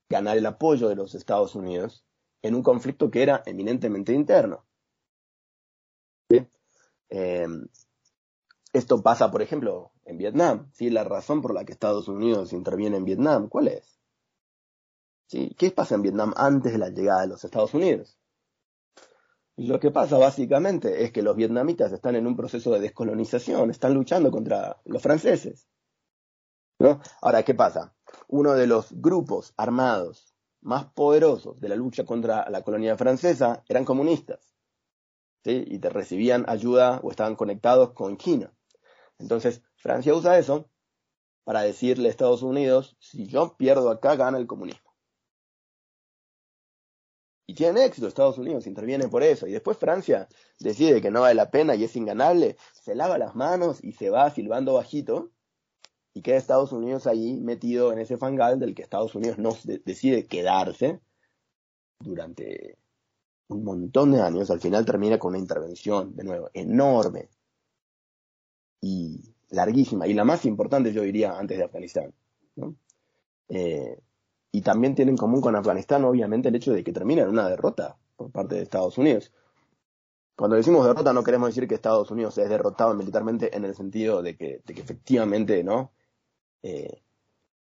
ganar 0.09 0.37
el 0.37 0.47
apoyo 0.47 0.89
de 0.89 0.97
los 0.97 1.15
Estados 1.15 1.55
Unidos 1.55 2.05
en 2.43 2.55
un 2.55 2.63
conflicto 2.63 3.11
que 3.11 3.23
era 3.23 3.43
eminentemente 3.47 4.13
interno. 4.13 4.65
Em, 7.13 7.67
esto 8.73 9.03
pasa, 9.03 9.31
por 9.33 9.43
ejemplo, 9.43 9.93
en 10.05 10.17
Vietnam. 10.17 10.71
¿sí? 10.73 10.91
La 10.91 11.05
razón 11.05 11.43
por 11.43 11.53
la 11.53 11.65
que 11.65 11.73
Estados 11.73 12.09
Unidos 12.09 12.53
interviene 12.53 12.97
en 12.97 13.05
Vietnam, 13.05 13.49
¿cuál 13.49 13.69
es? 13.69 13.99
¿Sí? 15.27 15.55
¿Qué 15.59 15.71
pasa 15.71 15.97
en 15.97 16.03
Vietnam 16.03 16.33
antes 16.37 16.73
de 16.73 16.79
la 16.79 16.89
llegada 16.89 17.23
de 17.23 17.29
los 17.29 17.45
Estados 17.45 17.75
Unidos? 17.75 18.17
Lo 19.57 19.79
que 19.79 19.91
pasa 19.91 20.17
básicamente 20.17 21.05
es 21.05 21.13
que 21.13 21.23
los 21.23 21.37
vietnamitas 21.37 21.93
están 21.93 22.17
en 22.17 22.27
un 22.27 22.37
proceso 22.37 22.71
de 22.73 22.81
descolonización, 22.81 23.71
están 23.71 23.93
luchando 23.93 24.31
contra 24.31 24.81
los 24.85 25.03
franceses. 25.03 25.69
¿No? 26.81 27.01
Ahora, 27.21 27.45
¿qué 27.45 27.55
pasa? 27.55 27.95
Uno 28.27 28.55
de 28.55 28.67
los 28.67 28.89
grupos 29.01 29.53
armados 29.57 30.35
más 30.63 30.87
poderosos 30.87 31.61
de 31.61 31.69
la 31.69 31.77
lucha 31.77 32.05
contra 32.05 32.49
la 32.51 32.63
colonia 32.63 32.97
francesa 32.97 33.63
eran 33.69 33.85
comunistas 33.85 34.57
y 35.45 35.79
te 35.79 35.89
recibían 35.89 36.45
ayuda 36.49 37.01
o 37.03 37.11
estaban 37.11 37.37
conectados 37.37 37.93
con 37.93 38.17
China. 38.17 38.53
Entonces, 39.19 39.63
Francia 39.77 40.15
usa 40.15 40.39
eso 40.39 40.71
para 41.45 41.63
decirle 41.63 42.09
a 42.09 42.11
Estados 42.11 42.43
Unidos, 42.43 42.97
si 42.99 43.27
yo 43.27 43.57
pierdo 43.57 43.91
acá, 43.91 44.17
gana 44.17 44.39
el 44.39 44.47
comunismo. 44.47 44.91
Y 47.47 47.55
tienen 47.55 47.83
éxito, 47.83 48.07
Estados 48.07 48.39
Unidos 48.39 48.67
interviene 48.67 49.09
por 49.09 49.23
eso. 49.23 49.47
Y 49.47 49.53
después 49.53 49.77
Francia 49.77 50.29
decide 50.59 51.01
que 51.03 51.11
no 51.11 51.23
vale 51.23 51.35
la 51.35 51.51
pena 51.51 51.75
y 51.75 51.85
es 51.85 51.97
inganable, 51.97 52.57
se 52.73 52.95
lava 52.95 53.19
las 53.19 53.35
manos 53.35 53.83
y 53.83 53.93
se 53.93 54.11
va 54.11 54.31
silbando 54.31 54.75
bajito 54.75 55.33
y 56.15 56.23
queda 56.23 56.37
Estados 56.37 56.73
Unidos 56.73 57.07
ahí 57.07 57.41
metido 57.41 57.93
en 57.93 57.99
ese 57.99 58.17
fangal 58.17 58.59
del 58.59 58.75
que 58.75 58.83
Estados 58.83 59.15
Unidos 59.15 59.39
no 59.39 59.57
decide 59.85 60.27
quedarse 60.27 61.01
durante 62.01 62.79
un 63.49 63.65
montón 63.65 64.13
de 64.13 64.21
años, 64.21 64.51
al 64.51 64.61
final 64.61 64.85
termina 64.85 65.19
con 65.19 65.31
una 65.31 65.39
intervención, 65.39 66.15
de 66.15 66.25
nuevo, 66.25 66.51
enorme 66.55 67.29
y 68.81 69.35
larguísima, 69.51 70.07
y 70.07 70.15
la 70.15 70.25
más 70.25 70.45
importante 70.45 70.93
yo 70.93 71.03
diría 71.03 71.39
antes 71.39 71.59
de 71.59 71.65
Afganistán. 71.65 72.15
Eh, 73.49 74.01
y 74.53 74.63
también 74.63 74.95
tiene 74.95 75.11
en 75.11 75.17
común 75.17 75.41
con 75.41 75.57
Afganistán, 75.57 76.05
obviamente, 76.05 76.49
el 76.49 76.57
hecho 76.57 76.73
de 76.73 76.85
que 76.85 76.93
termina 76.93 77.23
en 77.23 77.29
una 77.29 77.49
derrota 77.49 77.97
por 78.17 78.31
parte 78.31 78.55
de 78.55 78.63
Estados 78.63 78.99
Unidos. 78.99 79.33
Cuando 80.37 80.57
decimos 80.57 80.87
derrota 80.87 81.13
no 81.13 81.23
queremos 81.23 81.51
decir 81.51 81.69
que 81.69 81.75
Estados 81.75 82.11
Unidos 82.11 82.39
es 82.39 82.49
derrotado 82.49 82.95
militarmente 82.95 83.55
en 83.55 83.65
el 83.65 83.75
sentido 83.75 84.23
de 84.23 84.37
que, 84.37 84.63
de 84.65 84.75
que 84.75 84.81
efectivamente 84.81 85.63
no 85.63 85.93
eh, 86.63 87.03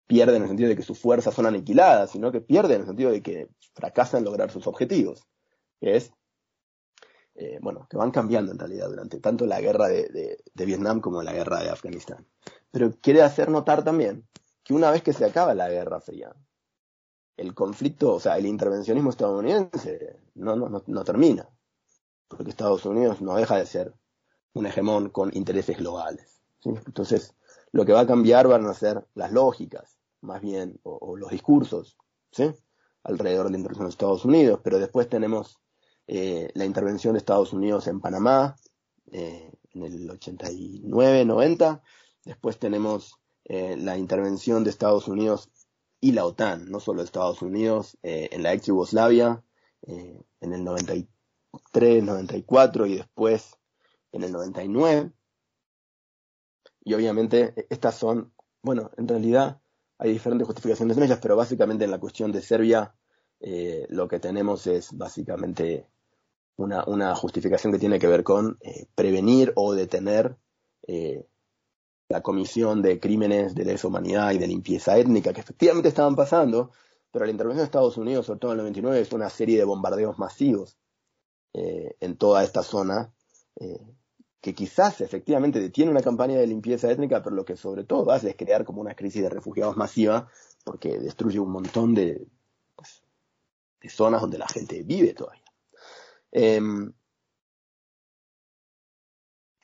pierde 0.08 0.38
en 0.38 0.42
el 0.42 0.48
sentido 0.48 0.70
de 0.70 0.76
que 0.76 0.82
sus 0.82 1.00
fuerzas 1.00 1.34
son 1.34 1.46
aniquiladas, 1.46 2.12
sino 2.12 2.32
que 2.32 2.42
pierde 2.42 2.76
en 2.76 2.82
el 2.82 2.88
sentido 2.88 3.12
de 3.12 3.22
que 3.22 3.48
fracasa 3.74 4.18
en 4.18 4.26
lograr 4.26 4.50
sus 4.50 4.66
objetivos, 4.66 5.28
que 5.80 5.96
es, 5.96 6.12
eh, 7.36 7.60
bueno, 7.62 7.88
que 7.90 7.98
van 7.98 8.12
cambiando 8.12 8.52
en 8.52 8.58
realidad 8.58 8.90
durante 8.90 9.20
tanto 9.20 9.46
la 9.46 9.62
guerra 9.62 9.88
de, 9.88 10.44
Vietnam 10.56 11.00
como 11.00 11.22
la 11.22 11.32
guerra 11.32 11.62
de 11.62 11.70
Afganistán. 11.70 12.26
Pero 12.72 12.92
quiere 13.00 13.22
hacer 13.22 13.50
notar 13.50 13.84
también 13.84 14.28
que 14.64 14.74
una 14.74 14.92
vez 14.92 15.04
que 15.04 15.14
se 15.14 15.26
acaba 15.26 15.54
la 15.54 15.70
Guerra 15.70 16.02
Fría, 16.02 16.36
el 17.38 17.54
conflicto, 17.54 18.16
o 18.16 18.20
sea, 18.20 18.38
el 18.38 18.46
intervencionismo 18.46 19.12
estadounidense 19.12 20.20
no, 20.34 20.56
no, 20.56 20.84
no 20.86 21.04
termina, 21.04 21.48
porque 22.28 22.50
Estados 22.50 22.86
Unidos 22.86 23.22
no 23.22 23.36
deja 23.36 23.58
de 23.58 23.66
ser 23.66 23.94
un 24.54 24.66
hegemón 24.66 25.10
con 25.10 25.36
intereses 25.36 25.78
globales. 25.78 26.42
Entonces, 26.64 27.36
lo 27.72 27.86
que 27.86 27.94
va 27.94 28.02
a 28.02 28.08
cambiar 28.08 28.48
van 28.48 28.66
a 28.66 28.74
ser 28.74 29.08
las 29.16 29.32
lógicas, 29.32 29.98
más 30.22 30.42
bien, 30.42 30.80
o, 30.84 31.16
los 31.18 31.30
discursos, 31.30 31.98
¿sí? 32.32 32.52
alrededor 33.04 33.46
de 33.46 33.52
la 33.52 33.58
intervención 33.58 33.86
de 33.86 33.92
Estados 33.92 34.26
Unidos, 34.26 34.60
pero 34.64 34.80
después 34.80 35.08
tenemos 35.10 35.60
eh, 36.08 36.50
la 36.56 36.66
intervención 36.66 37.14
de 37.14 37.20
Estados 37.20 37.54
Unidos 37.54 37.88
en 37.88 38.02
Panamá 38.02 38.56
eh, 39.12 39.52
en 39.74 39.84
el 39.84 40.10
89-90, 40.10 41.82
después 42.26 42.58
tenemos 42.58 43.16
eh, 43.46 43.78
la 43.78 43.98
intervención 43.98 44.64
de 44.64 44.72
Estados 44.72 45.08
Unidos 45.08 45.50
y 46.02 46.14
la 46.14 46.26
OTAN, 46.26 46.70
no 46.70 46.80
solo 46.80 47.02
Estados 47.02 47.42
Unidos, 47.42 47.98
en 48.02 48.42
la 48.42 48.54
ex 48.54 48.68
Yugoslavia 48.68 49.44
en 50.42 50.54
el 50.54 50.64
93, 50.64 52.04
94 52.04 52.86
y 52.86 52.96
después 52.98 53.58
en 54.12 54.24
el 54.24 54.32
99. 54.32 55.12
Y 56.90 56.94
obviamente 56.96 57.54
e, 57.56 57.68
estas 57.70 57.94
son, 57.94 58.34
bueno, 58.64 58.90
en 58.98 59.08
realidad 59.08 59.62
hay 60.00 60.12
diferentes 60.12 60.48
justificaciones 60.48 60.98
en 60.98 61.04
ellas, 61.04 61.20
pero 61.22 61.36
básicamente 61.36 61.86
en 61.86 61.92
la 61.92 62.00
cuestión 62.00 62.32
de 62.32 62.42
Serbia 62.42 62.96
eh, 63.40 63.86
lo 63.90 64.08
que 64.08 64.20
tenemos 64.20 64.66
es 64.66 64.98
básicamente 64.98 65.86
una, 66.56 66.84
una, 66.86 67.14
justificación 67.16 67.72
que 67.72 67.78
tiene 67.78 68.00
que 68.00 68.08
ver 68.08 68.24
con 68.24 68.58
eh, 68.62 68.88
prevenir 68.96 69.54
o 69.56 69.76
detener 69.76 70.36
eh, 70.88 71.28
la 72.08 72.22
comisión 72.22 72.82
de 72.82 73.00
crímenes 73.00 73.54
de 73.54 73.66
lesa 73.66 73.88
humanidad 73.88 74.32
y 74.32 74.40
de 74.40 74.48
limpieza 74.48 74.98
étnica 74.98 75.32
que 75.32 75.42
efectivamente 75.42 75.90
estaban 75.90 76.16
pasando, 76.16 76.72
pero 77.12 77.26
la 77.26 77.32
intervención 77.32 77.60
de 77.62 77.66
Estados 77.66 77.98
Unidos, 77.98 78.26
sobre 78.26 78.40
todo 78.40 78.54
en 78.54 78.58
el 78.58 78.64
99, 78.64 79.00
es 79.00 79.14
una 79.14 79.30
serie 79.30 79.60
de 79.60 79.64
bombardeos 79.64 80.18
masivos 80.18 80.80
en 81.54 82.16
toda 82.18 82.44
esta 82.44 82.64
zona 82.64 83.12
que 84.42 84.56
quizás 84.56 85.02
efectivamente 85.02 85.60
detiene 85.60 85.92
una 85.92 86.02
campaña 86.02 86.38
de 86.38 86.48
limpieza 86.48 86.90
étnica, 86.90 87.22
pero 87.22 87.36
lo 87.36 87.46
que 87.46 87.58
sobre 87.58 87.84
todo 87.84 88.12
hace 88.12 88.30
es 88.30 88.36
crear 88.38 88.64
como 88.64 88.82
una 88.82 88.96
crisis 88.96 89.22
de 89.22 89.30
refugiados 89.30 89.76
masiva, 89.76 90.30
porque 90.64 90.98
destruye 90.98 91.40
un 91.40 91.52
montón 91.52 91.94
de, 91.94 92.26
pues, 92.76 93.04
zonas 93.90 94.22
donde 94.22 94.38
la 94.38 94.48
gente 94.48 94.84
vive 94.84 95.14
todavía. 95.14 95.44
Em, 96.32 96.94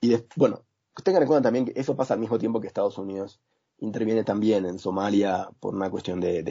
y 0.01 0.15
bueno, 0.36 0.65
tengan 1.03 1.24
en 1.24 1.27
cuenta 1.27 1.48
también 1.48 1.65
que 1.65 1.79
eso 1.79 1.96
pasa 1.96 2.13
al 2.13 2.20
mismo 2.20 2.38
tiempo 2.38 2.60
que 2.60 2.67
Estados 2.67 2.98
Unidos 2.98 3.39
interviene 3.79 4.24
también 4.24 4.65
en 4.65 4.79
Somalia 4.79 5.50
por 5.60 5.75
una 5.75 5.89
cuestión 5.89 6.20
de, 6.20 6.44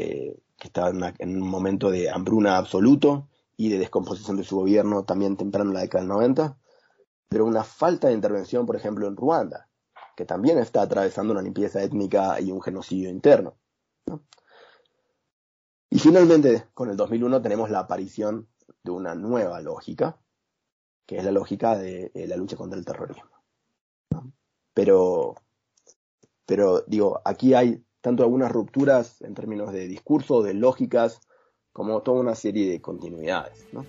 que 0.59 0.69
está 0.69 0.89
en, 0.91 1.03
en, 1.19 1.43
un 1.43 1.49
momento 1.49 1.91
de 1.91 2.11
hambruna 2.11 2.57
absoluto 2.57 3.29
y 3.57 3.69
de 3.69 3.79
descomposición 3.79 4.37
de 4.37 4.45
su 4.45 4.57
gobierno 4.57 5.05
también 5.05 5.37
temprano 5.37 5.71
en 5.71 5.75
la 5.75 5.81
década 5.83 6.03
del 6.03 6.09
90 6.09 6.59
pero 7.29 7.47
una 7.47 7.65
falta 7.65 8.09
de 8.09 8.15
intervención, 8.15 8.67
por 8.67 8.77
ejemplo, 8.77 9.07
en 9.07 9.17
Ruanda, 9.17 9.69
que 10.17 10.25
también 10.25 10.59
está 10.59 10.83
atravesando 10.83 11.33
una 11.33 11.43
limpieza 11.43 11.83
étnica 11.83 12.41
y 12.41 12.53
un 12.53 12.63
genocidio 12.63 13.11
interno. 13.11 13.57
Y 15.91 15.99
finalmente, 15.99 16.67
con 16.75 16.91
el 16.91 16.97
2001 16.97 17.41
tenemos 17.41 17.71
la 17.71 17.81
aparición 17.81 18.49
de 18.83 18.91
una 18.91 19.15
nueva 19.15 19.61
lógica, 19.61 20.19
que 21.07 21.19
es 21.19 21.25
la 21.25 21.31
lógica 21.31 21.77
de, 21.77 22.11
la 22.15 22.37
lucha 22.37 22.57
contra 22.57 22.79
el 22.79 22.85
terrorismo. 22.85 23.31
Pero, 24.73 25.35
pero 26.47 26.83
digo, 26.87 27.21
aquí 27.25 27.55
hay 27.55 27.85
tanto 28.01 28.23
algunas 28.23 28.51
rupturas 28.51 29.23
en 29.23 29.35
términos 29.35 29.73
de 29.73 29.87
discurso, 29.87 30.43
de 30.43 30.55
lógicas, 30.55 31.21
como 31.73 32.03
toda 32.03 32.21
una 32.21 32.35
serie 32.35 32.71
de 32.71 32.81
continuidades. 32.81 33.67
¿no? 33.73 33.87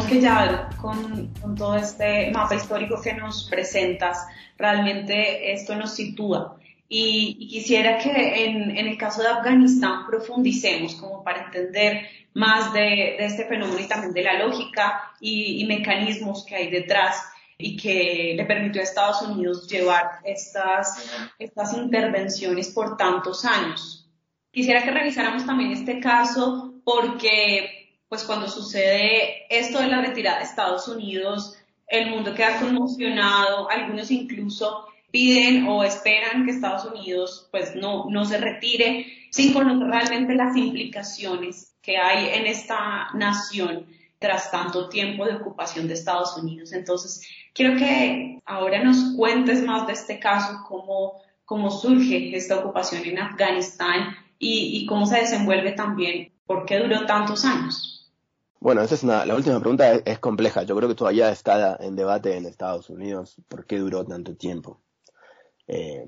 Digamos 0.00 0.06
que 0.06 0.20
ya 0.20 0.70
con, 0.80 1.56
todo 1.56 1.76
este 1.76 2.30
mapa 2.30 2.54
histórico 2.54 3.00
que 3.02 3.14
nos 3.14 3.48
presentas, 3.48 4.26
realmente 4.56 5.52
esto 5.52 5.74
nos 5.76 5.94
sitúa. 5.94 6.56
Y, 6.88 7.48
quisiera 7.48 7.98
que 7.98 8.44
en, 8.44 8.76
el 8.76 8.96
caso 8.96 9.22
de 9.22 9.28
Afganistán 9.28 10.06
profundicemos 10.06 10.94
como 10.96 11.22
para 11.22 11.44
entender 11.44 12.06
más 12.34 12.72
de, 12.72 13.16
este 13.16 13.44
fenómeno 13.44 13.78
y 13.78 13.86
también 13.86 14.12
de 14.12 14.22
la 14.22 14.44
lógica 14.44 15.12
y, 15.20 15.64
mecanismos 15.66 16.44
que 16.44 16.56
hay 16.56 16.70
detrás 16.70 17.22
y 17.58 17.76
que 17.76 18.32
le 18.36 18.44
permitió 18.46 18.80
a 18.80 18.84
Estados 18.84 19.22
Unidos 19.22 19.68
llevar 19.68 20.20
estas, 20.24 21.10
estas 21.38 21.74
intervenciones 21.74 22.68
por 22.68 22.96
tantos 22.96 23.44
años. 23.44 24.08
Quisiera 24.50 24.82
que 24.82 24.90
revisáramos 24.90 25.46
también 25.46 25.72
este 25.72 26.00
caso 26.00 26.74
porque 26.84 27.79
pues 28.10 28.24
cuando 28.24 28.48
sucede 28.48 29.46
esto 29.48 29.78
de 29.78 29.86
la 29.86 30.02
retirada 30.02 30.38
de 30.38 30.44
Estados 30.44 30.88
Unidos, 30.88 31.56
el 31.86 32.10
mundo 32.10 32.34
queda 32.34 32.58
conmocionado, 32.58 33.70
algunos 33.70 34.10
incluso 34.10 34.88
piden 35.12 35.68
o 35.68 35.84
esperan 35.84 36.44
que 36.44 36.50
Estados 36.50 36.84
Unidos 36.86 37.48
pues 37.52 37.76
no, 37.76 38.06
no 38.10 38.24
se 38.24 38.38
retire 38.38 39.06
sin 39.30 39.52
conocer 39.52 39.86
realmente 39.86 40.34
las 40.34 40.56
implicaciones 40.56 41.76
que 41.80 41.98
hay 41.98 42.36
en 42.36 42.48
esta 42.48 43.10
nación 43.14 43.86
tras 44.18 44.50
tanto 44.50 44.88
tiempo 44.88 45.24
de 45.24 45.36
ocupación 45.36 45.86
de 45.86 45.94
Estados 45.94 46.36
Unidos. 46.36 46.72
Entonces, 46.72 47.24
quiero 47.54 47.76
que 47.76 48.40
ahora 48.44 48.82
nos 48.82 49.14
cuentes 49.16 49.62
más 49.62 49.86
de 49.86 49.92
este 49.92 50.18
caso, 50.18 50.64
cómo, 50.68 51.22
cómo 51.44 51.70
surge 51.70 52.36
esta 52.36 52.58
ocupación 52.58 53.04
en 53.04 53.20
Afganistán 53.20 54.16
y, 54.36 54.78
y 54.82 54.86
cómo 54.86 55.06
se 55.06 55.20
desenvuelve 55.20 55.72
también, 55.72 56.32
por 56.44 56.66
qué 56.66 56.80
duró 56.80 57.06
tantos 57.06 57.44
años. 57.44 57.99
Bueno, 58.60 58.82
esa 58.82 58.94
es 58.94 59.02
una, 59.02 59.24
la 59.24 59.34
última 59.34 59.58
pregunta 59.58 59.90
es, 59.90 60.18
compleja. 60.18 60.64
Yo 60.64 60.76
creo 60.76 60.88
que 60.88 60.94
todavía 60.94 61.30
está 61.30 61.76
en 61.80 61.96
debate 61.96 62.36
en 62.36 62.44
Estados 62.44 62.90
Unidos 62.90 63.40
por 63.48 63.64
qué 63.64 63.78
duró 63.78 64.04
tanto 64.04 64.36
tiempo. 64.36 64.82
Eh, 65.66 66.06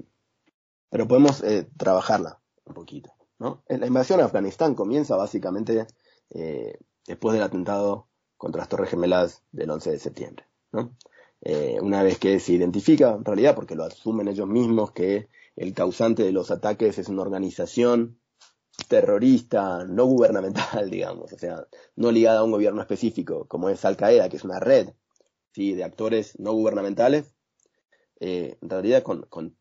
pero 0.90 1.08
podemos 1.08 1.42
eh, 1.42 1.66
trabajarla 1.78 2.42
un 2.64 2.74
poquito. 2.74 3.14
¿no? 3.38 3.64
La 3.68 3.86
invasión 3.86 4.20
a 4.20 4.26
Afganistán 4.26 4.74
comienza 4.74 5.16
básicamente 5.16 5.86
eh, 6.28 6.78
después 7.06 7.32
del 7.32 7.42
atentado 7.42 8.08
contra 8.36 8.60
las 8.60 8.68
Torres 8.68 8.90
Gemelas 8.90 9.42
del 9.50 9.70
11 9.70 9.92
de 9.92 9.98
septiembre. 9.98 10.46
una 11.80 12.02
vez 12.02 12.18
que 12.18 12.38
se 12.38 12.52
identifica, 12.52 13.14
en 13.14 13.24
realidad, 13.24 13.54
porque 13.54 13.74
lo 13.74 13.84
asumen 13.84 14.28
ellos 14.28 14.46
mismos, 14.46 14.92
que 14.92 15.30
el 15.56 15.72
causante 15.72 16.22
de 16.22 16.32
los 16.32 16.50
ataques 16.50 16.98
es 16.98 17.08
una 17.08 17.22
organización 17.22 18.18
terrorista 18.88 19.84
no 19.84 20.06
gubernamental, 20.06 20.90
digamos, 20.90 21.32
o 21.32 21.38
sea, 21.38 21.66
no 21.96 22.10
ligada 22.10 22.40
a 22.40 22.44
un 22.44 22.52
gobierno 22.52 22.80
específico, 22.80 23.46
como 23.46 23.68
es 23.68 23.84
Al 23.84 23.96
Qaeda, 23.96 24.28
que 24.28 24.36
es 24.36 24.44
una 24.44 24.60
red 24.60 24.90
¿sí? 25.52 25.74
de 25.74 25.84
actores 25.84 26.38
no 26.38 26.52
gubernamentales, 26.52 27.34
eh, 28.20 28.56
en 28.60 28.70
realidad 28.70 29.02
con, 29.02 29.22
con, 29.28 29.56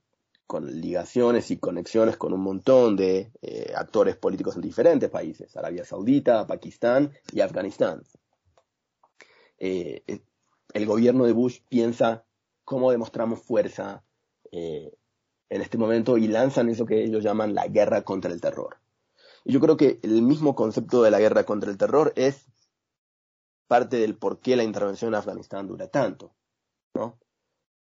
ligaciones 0.70 1.50
y 1.50 1.58
conexiones 1.58 2.18
con 2.18 2.34
un 2.34 2.42
montón 2.42 2.98
de 2.98 3.32
eh, 3.42 3.72
actores 3.74 4.18
políticos 4.18 4.56
en 4.56 4.62
diferentes 4.62 5.10
países, 5.10 5.56
Arabia 5.56 5.86
Saudita, 5.86 6.46
Pakistán 6.46 7.14
y 7.32 7.40
Afganistán. 7.40 8.04
eh, 9.58 10.04
el 10.74 10.86
gobierno 10.86 11.26
de 11.26 11.32
Bush 11.32 11.62
piensa 11.70 12.26
cómo 12.66 12.92
demostramos 12.92 13.42
fuerza 13.42 14.04
en 14.52 15.62
este 15.62 15.78
momento 15.78 16.18
y 16.18 16.28
lanzan 16.28 16.70
eso 16.70 16.86
que 16.86 17.02
ellos 17.02 17.24
llaman 17.24 17.56
la 17.56 17.68
guerra 17.68 18.02
contra 18.02 18.32
el 18.32 18.42
terror. 18.42 18.81
Y 19.44 19.54
yo 19.54 19.60
creo 19.60 19.78
que 19.78 20.00
el 20.04 20.22
mismo 20.22 20.56
concepto 20.56 21.02
de 21.02 21.12
la 21.12 21.20
guerra 21.20 21.44
contra 21.44 21.72
el 21.72 21.78
terror 21.78 22.14
es 22.16 22.48
parte 23.68 23.98
del 23.98 24.18
por 24.18 24.42
qué 24.42 24.56
la 24.56 24.64
intervención 24.64 25.10
en 25.10 25.16
Afganistán 25.16 25.68
dura 25.68 25.88
tanto, 25.88 26.36
¿no? 26.94 27.18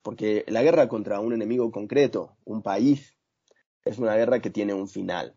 Porque 0.02 0.44
la 0.48 0.62
guerra 0.62 0.88
contra 0.88 1.20
un 1.20 1.32
enemigo 1.32 1.72
concreto, 1.72 2.36
un 2.44 2.62
país, 2.62 3.16
es 3.84 3.98
una 3.98 4.14
guerra 4.14 4.40
que 4.40 4.50
tiene 4.50 4.74
un 4.74 4.88
final. 4.88 5.34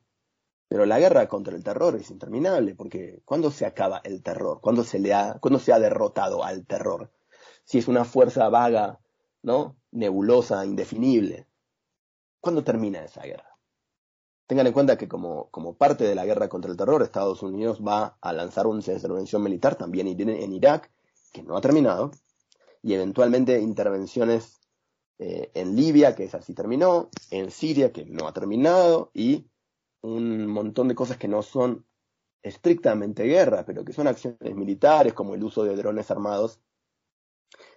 Pero 0.68 0.86
la 0.86 1.00
guerra 1.00 1.28
contra 1.28 1.56
el 1.56 1.64
terror 1.64 1.96
es 1.96 2.12
interminable, 2.12 2.76
porque 2.76 3.22
¿cuándo 3.26 3.52
se 3.52 3.66
acaba 3.66 4.02
el 4.04 4.24
terror? 4.24 4.62
¿Cuándo 4.62 4.84
se, 4.84 5.00
le 5.00 5.14
ha, 5.14 5.38
¿cuándo 5.40 5.60
se 5.60 5.74
ha 5.74 5.80
derrotado 5.80 6.44
al 6.44 6.66
terror? 6.66 7.12
Si 7.66 7.78
es 7.78 7.88
una 7.88 8.06
fuerza 8.06 8.48
vaga, 8.50 9.00
¿no? 9.42 9.78
Nebulosa, 9.92 10.66
indefinible. 10.66 11.48
¿Cuándo 12.40 12.64
termina 12.64 13.04
esa 13.04 13.24
guerra? 13.24 13.51
Tengan 14.52 14.68
en 14.68 14.74
cuenta 14.74 14.98
que 14.98 15.08
como, 15.08 15.50
como 15.50 15.78
parte 15.78 16.04
de 16.04 16.14
la 16.14 16.26
guerra 16.26 16.50
contra 16.50 16.70
el 16.70 16.76
terror, 16.76 17.02
Estados 17.02 17.42
Unidos 17.42 17.80
va 17.82 18.18
a 18.20 18.34
lanzar 18.34 18.68
una 18.68 18.82
intervención 18.86 19.42
militar 19.42 19.78
también 19.78 20.10
en 20.10 20.52
Irak, 20.52 20.92
que 21.32 21.42
no 21.42 21.56
ha 21.56 21.62
terminado, 21.62 22.12
y 22.84 22.94
eventualmente 22.94 23.62
intervenciones 23.62 24.60
eh, 25.20 25.52
en 25.54 25.78
Libia, 25.78 26.16
que 26.16 26.26
es 26.26 26.36
así 26.36 26.54
terminó, 26.54 27.10
en 27.30 27.50
Siria, 27.50 27.94
que 27.94 28.04
no 28.04 28.28
ha 28.28 28.34
terminado, 28.34 29.10
y 29.14 29.48
un 30.02 30.48
montón 30.48 30.90
de 30.90 30.96
cosas 30.96 31.16
que 31.16 31.30
no 31.30 31.44
son 31.44 31.86
estrictamente 32.44 33.24
guerra, 33.24 33.64
pero 33.66 33.86
que 33.86 33.94
son 33.94 34.08
acciones 34.08 34.54
militares, 34.54 35.14
como 35.14 35.34
el 35.34 35.46
uso 35.46 35.64
de 35.64 35.78
drones 35.78 36.12
armados 36.12 36.60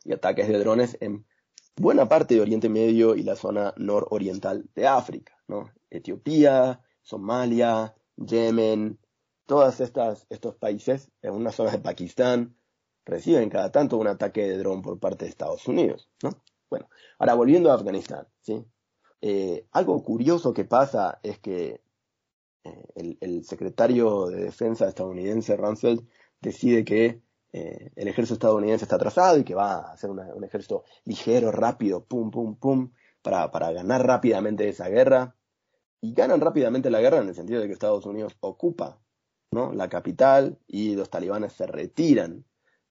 y 0.02 0.12
ataques 0.12 0.48
de 0.48 0.58
drones 0.58 0.98
en 1.00 1.24
buena 1.76 2.08
parte 2.08 2.34
de 2.34 2.40
Oriente 2.40 2.68
Medio 2.68 3.14
y 3.14 3.22
la 3.22 3.36
zona 3.36 3.74
nororiental 3.76 4.68
de 4.74 4.88
África, 4.88 5.33
¿no? 5.48 5.70
Etiopía, 5.90 6.80
Somalia, 7.02 7.94
Yemen, 8.16 8.98
todas 9.46 9.80
estas 9.80 10.26
estos 10.30 10.54
países, 10.56 11.10
en 11.22 11.34
unas 11.34 11.54
zonas 11.54 11.72
de 11.72 11.80
Pakistán, 11.80 12.56
reciben 13.04 13.50
cada 13.50 13.70
tanto 13.70 13.98
un 13.98 14.06
ataque 14.06 14.42
de 14.42 14.58
dron 14.58 14.82
por 14.82 14.98
parte 14.98 15.24
de 15.24 15.30
Estados 15.30 15.66
Unidos, 15.68 16.08
¿no? 16.22 16.30
Bueno, 16.70 16.88
ahora 17.18 17.34
volviendo 17.34 17.70
a 17.70 17.74
Afganistán, 17.74 18.26
¿sí? 18.40 18.64
Eh, 19.20 19.66
algo 19.72 20.02
curioso 20.02 20.52
que 20.52 20.64
pasa 20.64 21.18
es 21.22 21.38
que 21.38 21.80
eh, 22.64 23.16
el, 23.20 23.44
secretario 23.44 24.26
de 24.26 24.44
Defensa 24.44 24.88
estadounidense, 24.88 25.56
Rumsfeld, 25.56 26.06
decide 26.40 26.84
que 26.84 27.22
eh, 27.52 27.92
el 27.94 28.08
ejército 28.08 28.34
estadounidense 28.34 28.84
está 28.84 28.96
atrasado 28.96 29.38
y 29.38 29.44
que 29.44 29.54
va 29.54 29.76
a 29.76 29.92
hacer 29.92 30.10
un 30.10 30.44
ejército 30.44 30.84
ligero, 31.04 31.52
rápido, 31.52 32.04
pum, 32.04 32.30
pum, 32.30 32.56
pum, 32.56 32.90
para, 33.24 33.50
para 33.50 33.72
ganar 33.72 34.06
rápidamente 34.06 34.68
esa 34.68 34.88
guerra. 34.88 35.34
Y 36.00 36.12
ganan 36.14 36.40
rápidamente 36.40 36.90
la 36.90 37.00
guerra 37.00 37.18
en 37.18 37.28
el 37.28 37.34
sentido 37.34 37.60
de 37.60 37.66
que 37.66 37.72
Estados 37.72 38.06
Unidos 38.06 38.36
ocupa 38.38 39.00
¿no? 39.50 39.72
la 39.72 39.88
capital 39.88 40.58
y 40.68 40.94
los 40.94 41.10
talibanes 41.10 41.54
se 41.54 41.66
retiran 41.66 42.44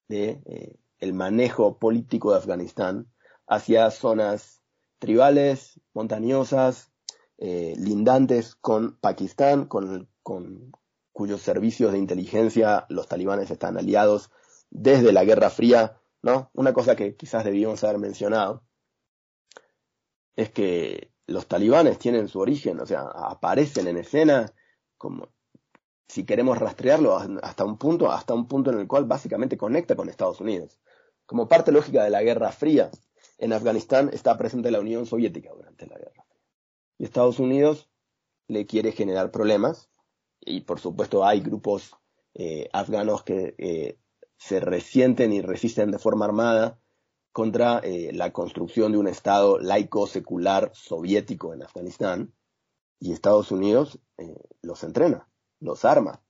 de 0.10 0.78
el 1.04 1.14
manejo 1.14 1.78
político 1.80 2.32
de 2.32 2.38
Afganistán 2.38 3.08
hacia 3.46 3.92
zonas 3.92 4.62
tribales, 5.00 5.82
montañosas, 5.94 6.94
eh, 7.38 7.74
lindantes 7.78 8.56
con 8.56 8.98
Pakistán, 9.02 9.66
con, 9.66 10.08
cuyos 11.12 11.42
servicios 11.42 11.92
de 11.92 11.98
inteligencia 11.98 12.86
los 12.88 13.10
talibanes 13.10 13.52
están 13.52 13.78
aliados 13.78 14.32
desde 14.70 15.12
la 15.12 15.26
Guerra 15.26 15.50
Fría, 15.50 16.00
¿no? 16.22 16.50
Una 16.54 16.72
cosa 16.72 16.96
que 16.96 17.18
quizás 17.18 17.44
debíamos 17.44 17.84
haber 17.84 18.00
mencionado 18.00 18.64
es 20.36 20.50
que 20.50 21.12
los 21.28 21.48
talibanes 21.48 22.00
tienen 22.00 22.28
su 22.28 22.40
origen, 22.40 22.80
o 22.80 22.86
sea, 22.86 23.02
aparecen 23.02 23.88
en 23.88 23.98
escena 23.98 24.54
como 24.98 25.30
si 26.08 26.26
queremos 26.26 26.58
rastrearlo 26.60 27.18
hasta 27.42 27.66
un 27.66 27.78
punto, 27.78 28.12
hasta 28.12 28.34
un 28.34 28.48
punto 28.48 28.72
en 28.72 28.80
el 28.80 28.88
cual 28.88 29.06
básicamente 29.06 29.58
conecta 29.58 29.96
con 29.96 30.10
Estados 30.10 30.42
Unidos. 30.42 30.80
Como 31.26 31.48
parte 31.48 31.72
lógica 31.72 32.04
de 32.04 32.10
la 32.10 32.22
Guerra 32.22 32.52
Fría, 32.52 32.92
en 33.38 33.54
Afganistán 33.54 34.10
está 34.14 34.38
presente 34.38 34.70
la 34.70 34.80
Unión 34.80 35.06
Soviética 35.06 35.52
durante 35.56 35.88
la 35.88 35.98
guerra. 35.98 36.26
Y 36.98 37.06
Estados 37.06 37.40
Unidos 37.40 37.90
le 38.48 38.66
quiere 38.66 38.92
generar 38.92 39.32
problemas 39.32 39.90
y 40.40 40.62
por 40.62 40.80
supuesto 40.80 41.26
hay 41.26 41.40
grupos 41.40 41.96
eh, 42.36 42.70
afganos 42.74 43.24
que 43.24 43.56
eh, 43.58 43.98
se 44.38 44.60
resienten 44.60 45.32
y 45.34 45.42
resisten 45.42 45.92
de 45.92 46.00
forma 46.00 46.26
armada 46.26 46.80
contra 47.34 47.80
eh, 47.80 48.12
la 48.14 48.32
construcción 48.32 48.94
de 48.94 49.00
un 49.00 49.08
Estado 49.08 49.60
laico, 49.60 50.08
secular, 50.08 50.72
soviético 50.74 51.54
en 51.54 51.64
Afganistán. 51.64 52.34
Y 53.00 53.12
Estados 53.12 53.52
Unidos 53.52 54.00
los 54.62 54.82
entrena, 54.86 55.28
los 55.60 55.84
arma, 55.84 56.24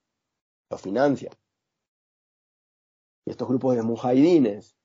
los 0.71 0.81
financia. 0.81 1.29
Y 3.25 3.29
estos 3.29 3.47
grupos 3.47 3.75
de 3.75 3.83
mujahidines, 3.83 4.75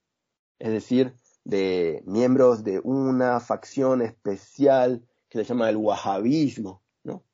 es 0.58 0.70
decir, 0.70 1.14
de 1.44 2.02
miembros 2.04 2.62
de 2.62 2.80
una 2.80 3.40
facción 3.40 4.02
especial 4.02 5.08
que 5.30 5.38
se 5.38 5.44
llama 5.44 5.70
el 5.70 5.78
wahhabismo, 5.78 6.82
¿no? 7.04 7.24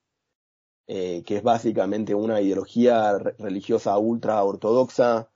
Eh, 0.87 1.25
que 1.25 1.39
es 1.39 1.43
básicamente 1.43 2.15
una 2.15 2.41
ideología 2.41 3.19
religiosa 3.19 3.99
ultra 3.99 4.43
ortodoxa, 4.45 5.31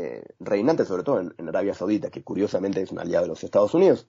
eh, 0.00 0.24
reinante 0.38 0.84
sobre 0.84 1.02
todo 1.02 1.20
en, 1.20 1.48
Arabia 1.48 1.74
Saudita, 1.74 2.10
que 2.10 2.22
curiosamente 2.22 2.80
es 2.82 2.90
un 2.90 2.98
aliado 2.98 3.24
de 3.24 3.28
los 3.28 3.44
Estados 3.44 3.74
Unidos. 3.74 4.08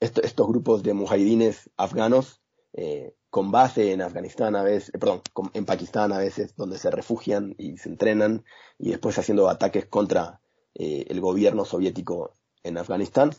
estos 0.00 0.46
grupos 0.46 0.82
de 0.82 0.92
mujahidines 0.94 1.70
afganos 1.76 2.42
eh, 2.76 3.14
con 3.30 3.50
base 3.52 3.92
en 3.92 4.02
Afganistán 4.02 4.56
a 4.56 4.62
veces, 4.62 4.90
perdón, 4.92 5.22
en 5.54 5.64
Pakistán 5.64 6.12
a 6.12 6.18
veces, 6.18 6.54
donde 6.56 6.78
se 6.78 6.90
refugian 6.90 7.54
y 7.58 7.78
se 7.78 7.88
entrenan 7.88 8.44
y 8.78 8.90
después 8.90 9.18
haciendo 9.18 9.48
ataques 9.48 9.86
contra 9.86 10.40
eh, 10.74 11.06
el 11.08 11.20
gobierno 11.20 11.64
soviético 11.64 12.32
en 12.62 12.78
Afganistán. 12.78 13.30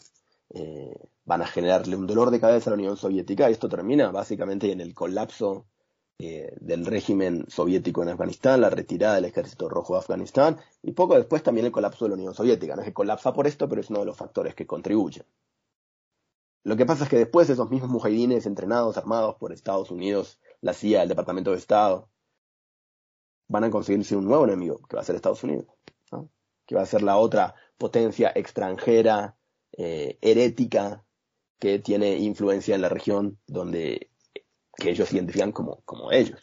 Eh, 0.49 0.93
van 1.25 1.41
a 1.41 1.47
generarle 1.47 1.95
un 1.95 2.07
dolor 2.07 2.29
de 2.31 2.39
cabeza 2.39 2.69
a 2.69 2.71
la 2.71 2.77
Unión 2.77 2.97
Soviética 2.97 3.49
y 3.49 3.53
esto 3.53 3.67
termina 3.67 4.11
básicamente 4.11 4.71
en 4.71 4.79
el 4.79 4.93
colapso 4.93 5.65
eh, 6.19 6.56
del 6.60 6.86
régimen 6.86 7.45
soviético 7.47 8.04
en 8.04 8.10
Afganistán, 8.10 8.62
la 8.62 8.69
retirada 8.69 9.15
del 9.15 9.25
ejército 9.25 9.69
rojo 9.69 9.93
de 9.93 9.99
Afganistán 9.99 10.58
y 10.82 10.91
poco 10.91 11.15
después 11.15 11.43
también 11.43 11.65
el 11.65 11.71
colapso 11.71 12.06
de 12.06 12.10
la 12.10 12.15
Unión 12.15 12.34
Soviética. 12.34 12.75
No 12.75 12.82
es 12.82 12.88
que 12.88 12.93
colapsa 12.93 13.34
por 13.34 13.47
esto, 13.47 13.67
pero 13.67 13.82
es 13.82 13.89
uno 13.89 13.99
de 13.99 14.06
los 14.06 14.17
factores 14.17 14.56
que 14.56 14.67
contribuyen. 14.67 15.25
Lo 16.63 16.75
que 16.75 16.86
pasa 16.86 17.04
es 17.04 17.10
que 17.10 17.17
después 17.17 17.49
esos 17.49 17.69
mismos 17.69 17.91
mujahidines 17.91 18.45
entrenados, 18.45 18.97
armados 18.97 19.36
por 19.36 19.51
Estados 19.51 19.91
Unidos, 19.91 20.39
la 20.62 20.73
CIA, 20.73 21.04
el 21.04 21.10
Departamento 21.10 21.51
de 21.51 21.58
Estado, 21.58 22.10
van 23.47 23.63
a 23.63 23.69
conseguirse 23.69 24.15
un 24.15 24.25
nuevo 24.25 24.45
enemigo, 24.45 24.80
que 24.89 24.95
va 24.95 25.01
a 25.01 25.06
ser 25.06 25.15
Estados 25.15 25.43
Unidos 25.43 25.67
que 26.65 26.75
va 26.75 26.82
a 26.82 26.86
ser 26.86 27.01
la 27.04 27.17
otra 27.17 27.56
potencia 27.78 28.32
extranjera, 28.36 29.38
eh, 29.78 30.17
herética, 30.21 31.06
que 31.60 31.80
tiene 31.80 32.17
influencia 32.17 32.75
en 32.75 32.82
la 32.82 32.89
región 32.89 33.39
donde 33.47 34.12
que 34.75 34.89
ellos 34.89 35.11
identifican 35.13 35.51
como, 35.51 35.81
como 35.85 36.11
ellos. 36.11 36.39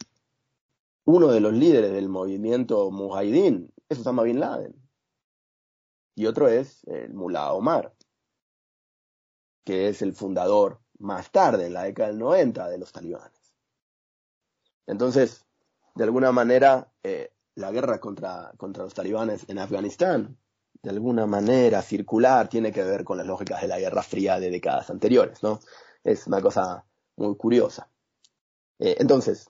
Uno 1.05 1.27
de 1.27 1.39
los 1.39 1.53
líderes 1.53 1.91
del 1.91 2.09
movimiento 2.09 2.89
Mujahideen 2.91 3.71
es 3.89 3.99
Osama 3.99 4.23
Bin 4.23 4.39
Laden. 4.39 4.73
Y 6.15 6.25
otro 6.27 6.47
es 6.47 6.83
el 6.85 7.13
Mullah 7.13 7.53
Omar, 7.53 7.93
que 9.65 9.89
es 9.89 10.01
el 10.01 10.13
fundador 10.13 10.79
más 10.99 11.31
tarde, 11.31 11.67
en 11.67 11.73
la 11.73 11.83
década 11.83 12.09
del 12.09 12.19
90, 12.19 12.69
de 12.69 12.77
los 12.77 12.91
talibanes. 12.91 13.53
Entonces, 14.85 15.45
de 15.95 16.03
alguna 16.03 16.31
manera, 16.31 16.91
eh, 17.03 17.31
la 17.55 17.71
guerra 17.71 17.99
contra, 17.99 18.53
contra 18.57 18.83
los 18.83 18.93
talibanes 18.93 19.47
en 19.49 19.59
Afganistán, 19.59 20.37
de 20.81 20.89
alguna 20.89 21.25
manera 21.25 21.81
circular, 21.81 22.49
tiene 22.49 22.71
que 22.71 22.83
ver 22.83 23.03
con 23.03 23.17
las 23.17 23.27
lógicas 23.27 23.61
de 23.61 23.67
la 23.67 23.79
Guerra 23.79 24.03
Fría 24.03 24.39
de 24.39 24.49
décadas 24.49 24.89
anteriores, 24.89 25.41
¿no? 25.41 25.59
Es 26.03 26.27
una 26.27 26.41
cosa 26.41 26.85
muy 27.15 27.35
curiosa. 27.37 27.89
Eh, 28.79 28.97
entonces, 28.99 29.49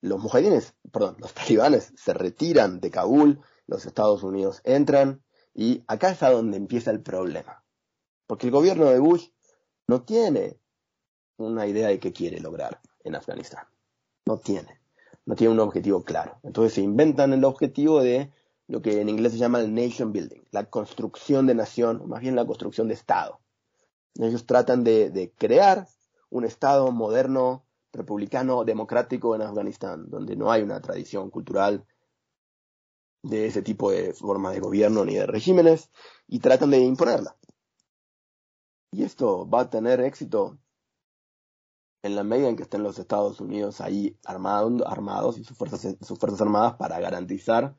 los 0.00 0.20
mujahidines, 0.20 0.74
perdón, 0.90 1.16
los 1.18 1.34
talibanes 1.34 1.92
se 1.96 2.14
retiran 2.14 2.80
de 2.80 2.90
Kabul, 2.90 3.40
los 3.66 3.86
Estados 3.86 4.22
Unidos 4.22 4.60
entran, 4.64 5.22
y 5.54 5.84
acá 5.86 6.10
es 6.10 6.22
a 6.22 6.30
donde 6.30 6.56
empieza 6.56 6.90
el 6.90 7.02
problema. 7.02 7.64
Porque 8.26 8.46
el 8.46 8.52
gobierno 8.52 8.86
de 8.86 8.98
Bush 8.98 9.28
no 9.86 10.02
tiene 10.02 10.58
una 11.36 11.66
idea 11.66 11.88
de 11.88 11.98
qué 11.98 12.12
quiere 12.12 12.40
lograr 12.40 12.80
en 13.04 13.14
Afganistán. 13.16 13.66
No 14.24 14.38
tiene 14.38 14.82
no 15.24 15.34
tiene 15.34 15.52
un 15.52 15.60
objetivo 15.60 16.02
claro. 16.04 16.38
Entonces 16.42 16.74
se 16.74 16.82
inventan 16.82 17.32
el 17.32 17.44
objetivo 17.44 18.02
de 18.02 18.32
lo 18.68 18.82
que 18.82 19.00
en 19.00 19.08
inglés 19.08 19.32
se 19.32 19.38
llama 19.38 19.60
el 19.60 19.74
nation 19.74 20.12
building, 20.12 20.42
la 20.50 20.64
construcción 20.64 21.46
de 21.46 21.54
nación, 21.54 22.00
o 22.02 22.06
más 22.06 22.20
bien 22.20 22.36
la 22.36 22.46
construcción 22.46 22.88
de 22.88 22.94
Estado. 22.94 23.40
Ellos 24.14 24.46
tratan 24.46 24.84
de, 24.84 25.32
crear 25.38 25.86
un 26.30 26.44
Estado 26.44 26.90
moderno, 26.92 27.64
republicano, 27.92 28.64
democrático 28.64 29.34
en 29.34 29.42
Afganistán, 29.42 30.08
donde 30.08 30.36
no 30.36 30.50
hay 30.50 30.62
una 30.62 30.80
tradición 30.80 31.30
cultural 31.30 31.86
de 33.22 33.46
ese 33.46 33.62
tipo 33.62 33.90
de 33.90 34.14
formas 34.14 34.54
de 34.54 34.60
gobierno 34.60 35.04
ni 35.04 35.14
de 35.14 35.26
regímenes 35.26 35.90
y 36.26 36.40
tratan 36.40 36.70
de 36.70 36.78
imponerla. 36.78 37.36
Y 38.90 39.04
esto 39.04 39.48
va 39.48 39.62
a 39.62 39.70
tener 39.70 40.00
éxito 40.00 40.58
en 42.02 42.16
la 42.16 42.24
medida 42.24 42.48
en 42.48 42.56
que 42.56 42.64
estén 42.64 42.82
los 42.82 42.98
Estados 42.98 43.40
Unidos 43.40 43.80
ahí 43.80 44.18
armados 44.24 45.38
y 45.38 45.44
sus 45.44 45.56
fuerzas, 45.56 45.96
sus 46.00 46.18
fuerzas 46.18 46.40
armadas 46.40 46.74
para 46.74 46.98
garantizar 46.98 47.76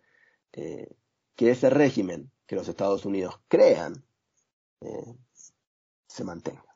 eh, 0.54 0.96
que 1.36 1.52
ese 1.52 1.70
régimen 1.70 2.32
que 2.46 2.56
los 2.56 2.68
Estados 2.68 3.06
Unidos 3.06 3.40
crean 3.48 4.06
eh, 4.82 5.18
se 6.08 6.24
mantenga. 6.24 6.73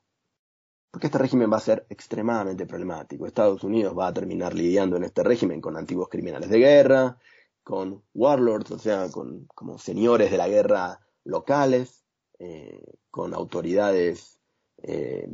Porque 0.92 1.08
este 1.08 1.18
régimen 1.18 1.52
va 1.52 1.58
a 1.58 1.62
ser 1.62 1.86
extremadamente 1.90 2.66
problemático. 2.66 3.26
Estados 3.26 3.64
Unidos 3.64 3.98
va 3.98 4.08
a 4.08 4.14
terminar 4.14 4.54
lidiando 4.54 4.98
en 4.98 5.04
este 5.04 5.24
régimen 5.24 5.62
con 5.62 5.78
antiguos 5.78 6.10
criminales 6.10 6.50
de 6.50 6.60
guerra, 6.60 7.18
con 7.64 8.04
warlords, 8.14 8.72
o 8.72 8.80
sea, 8.80 9.10
con 9.12 9.46
como 9.54 9.78
señores 9.78 10.32
de 10.32 10.38
la 10.38 10.48
guerra 10.48 11.02
locales, 11.26 12.06
eh, 12.40 12.82
con 13.12 13.34
autoridades 13.34 14.40
eh, 14.84 15.28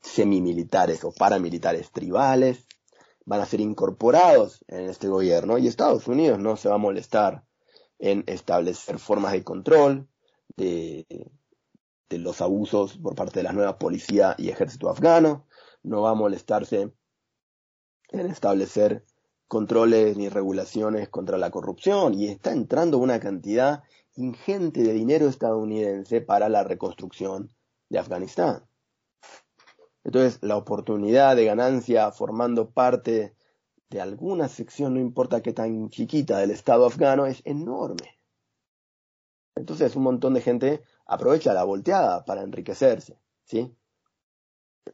semimilitares 0.00 1.02
o 1.04 1.12
paramilitares 1.12 1.90
tribales, 1.90 2.66
van 3.24 3.40
a 3.40 3.46
ser 3.46 3.60
incorporados 3.60 4.64
en 4.68 4.88
este 4.88 5.08
gobierno 5.08 5.58
y 5.58 5.66
Estados 5.66 6.08
Unidos 6.08 6.38
no 6.38 6.56
se 6.56 6.68
va 6.68 6.76
a 6.76 6.78
molestar 6.78 7.44
en 7.98 8.24
establecer 8.26 8.98
formas 8.98 9.32
de 9.32 9.44
control 9.44 10.08
de, 10.56 11.06
los 12.18 12.40
abusos 12.40 12.98
por 12.98 13.14
parte 13.14 13.40
de 13.40 13.44
la 13.44 13.52
nueva 13.52 13.78
policía 13.78 14.34
y 14.38 14.48
ejército 14.48 14.88
afgano, 14.88 15.46
no 15.82 16.02
va 16.02 16.10
a 16.10 16.14
molestarse 16.14 16.92
en 18.10 18.26
establecer 18.26 19.04
controles 19.48 20.16
ni 20.16 20.28
regulaciones 20.28 21.08
contra 21.08 21.38
la 21.38 21.50
corrupción 21.50 22.14
y 22.14 22.28
está 22.28 22.52
entrando 22.52 22.98
una 22.98 23.20
cantidad 23.20 23.82
ingente 24.16 24.82
de 24.82 24.92
dinero 24.92 25.28
estadounidense 25.28 26.20
para 26.20 26.48
la 26.48 26.64
reconstrucción 26.64 27.50
de 27.88 27.98
Afganistán. 27.98 28.66
Entonces, 30.04 30.38
la 30.42 30.56
oportunidad 30.56 31.36
de 31.36 31.44
ganancia 31.44 32.10
formando 32.12 32.70
parte 32.70 33.36
de 33.90 34.00
alguna 34.00 34.48
sección, 34.48 34.94
no 34.94 35.00
importa 35.00 35.42
qué 35.42 35.52
tan 35.52 35.90
chiquita, 35.90 36.38
del 36.38 36.50
Estado 36.50 36.86
afgano, 36.86 37.26
es 37.26 37.42
enorme. 37.44 38.18
Entonces, 39.54 39.94
un 39.96 40.04
montón 40.04 40.34
de 40.34 40.40
gente 40.40 40.82
aprovecha 41.06 41.52
la 41.52 41.64
volteada 41.64 42.24
para 42.24 42.42
enriquecerse, 42.42 43.18
¿sí? 43.44 43.74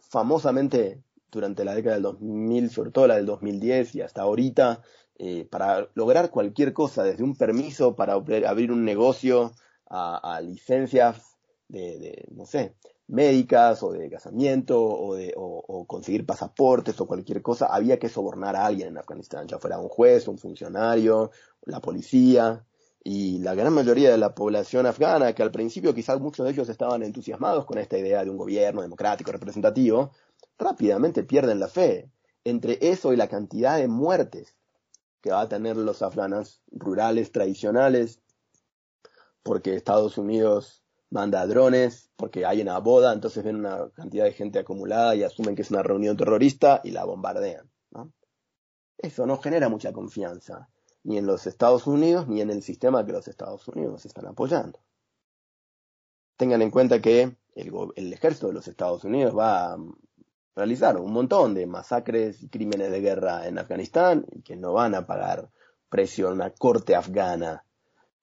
Famosamente, 0.00 1.02
durante 1.30 1.64
la 1.64 1.74
década 1.74 1.94
del 1.96 2.04
2000, 2.04 2.70
sobre 2.70 2.90
todo 2.90 3.06
la 3.06 3.16
del 3.16 3.26
2010 3.26 3.94
y 3.96 4.00
hasta 4.00 4.22
ahorita, 4.22 4.82
eh, 5.18 5.46
para 5.50 5.88
lograr 5.94 6.30
cualquier 6.30 6.72
cosa, 6.72 7.02
desde 7.02 7.24
un 7.24 7.36
permiso 7.36 7.96
para 7.96 8.14
abrir 8.14 8.70
un 8.72 8.84
negocio 8.84 9.52
a, 9.90 10.40
licencias 10.42 11.36
de, 11.68 12.26
no 12.30 12.46
sé, 12.46 12.76
médicas 13.08 13.82
o 13.82 13.92
de 13.92 14.10
casamiento 14.10 14.80
o, 14.80 15.14
de, 15.14 15.32
o, 15.36 15.86
conseguir 15.86 16.26
pasaportes 16.26 17.00
o 17.00 17.06
cualquier 17.06 17.42
cosa, 17.42 17.66
había 17.66 17.98
que 17.98 18.08
sobornar 18.08 18.54
a 18.54 18.66
alguien 18.66 18.88
en 18.88 18.98
Afganistán, 18.98 19.48
ya 19.48 19.58
fuera 19.58 19.78
un 19.78 19.88
juez, 19.88 20.28
un 20.28 20.38
funcionario, 20.38 21.30
la 21.62 21.80
policía. 21.80 22.64
Y 23.10 23.38
la 23.38 23.54
gran 23.54 23.72
mayoría 23.72 24.10
de 24.10 24.18
la 24.18 24.34
población 24.34 24.84
afgana, 24.84 25.32
que 25.32 25.42
al 25.42 25.50
principio 25.50 25.94
quizás 25.94 26.20
muchos 26.20 26.44
de 26.44 26.52
ellos 26.52 26.68
estaban 26.68 27.02
entusiasmados 27.02 27.64
con 27.64 27.78
esta 27.78 27.96
idea 27.96 28.22
de 28.22 28.28
un 28.28 28.36
gobierno 28.36 28.82
democrático 28.82 29.32
representativo, 29.32 30.10
rápidamente 30.58 31.22
pierden 31.22 31.58
la 31.58 31.68
fe. 31.68 32.10
Entre 32.44 32.76
eso 32.82 33.14
y 33.14 33.16
la 33.16 33.26
cantidad 33.26 33.78
de 33.78 33.88
muertes 33.88 34.58
que 35.22 35.30
va 35.30 35.40
a 35.40 35.48
tener 35.48 35.78
los 35.78 36.02
afganos 36.02 36.60
rurales 36.70 37.32
tradicionales, 37.32 38.20
porque 39.42 39.74
Estados 39.74 40.18
Unidos 40.18 40.82
manda 41.08 41.46
drones, 41.46 42.10
porque 42.14 42.44
hay 42.44 42.60
una 42.60 42.76
boda, 42.76 43.14
entonces 43.14 43.42
ven 43.42 43.56
una 43.56 43.88
cantidad 43.88 44.26
de 44.26 44.32
gente 44.32 44.58
acumulada 44.58 45.14
y 45.14 45.22
asumen 45.22 45.56
que 45.56 45.62
es 45.62 45.70
una 45.70 45.82
reunión 45.82 46.18
terrorista 46.18 46.82
y 46.84 46.90
la 46.90 47.06
bombardean. 47.06 47.70
Eso 48.98 49.24
no 49.24 49.38
genera 49.38 49.70
mucha 49.70 49.94
confianza, 49.94 50.68
ni 51.08 51.16
en 51.16 51.24
los 51.24 51.46
Estados 51.46 51.86
Unidos, 51.86 52.28
ni 52.28 52.42
en 52.42 52.50
el 52.50 52.62
sistema 52.62 53.06
que 53.06 53.12
los 53.12 53.26
Estados 53.28 53.66
Unidos 53.66 54.04
están 54.04 54.26
apoyando. 54.26 54.78
Tengan 56.36 56.60
en 56.60 56.70
cuenta 56.70 57.00
que 57.00 57.34
el, 57.54 58.12
ejército 58.12 58.48
de 58.48 58.52
los 58.52 58.68
Estados 58.68 59.04
Unidos 59.04 59.34
va 59.34 59.72
a 59.72 59.78
realizar 60.54 60.98
un 60.98 61.10
montón 61.10 61.54
de 61.54 61.66
masacres 61.66 62.42
y 62.42 62.50
crímenes 62.50 62.90
de 62.90 63.00
guerra 63.00 63.48
en 63.48 63.58
Afganistán 63.58 64.26
y 64.32 64.42
que 64.42 64.54
no 64.54 64.74
van 64.74 64.94
a 64.94 65.06
pagar 65.06 65.48
precio 65.88 66.28
a 66.28 66.32
una 66.32 66.50
corte 66.50 66.94
afgana 66.94 67.64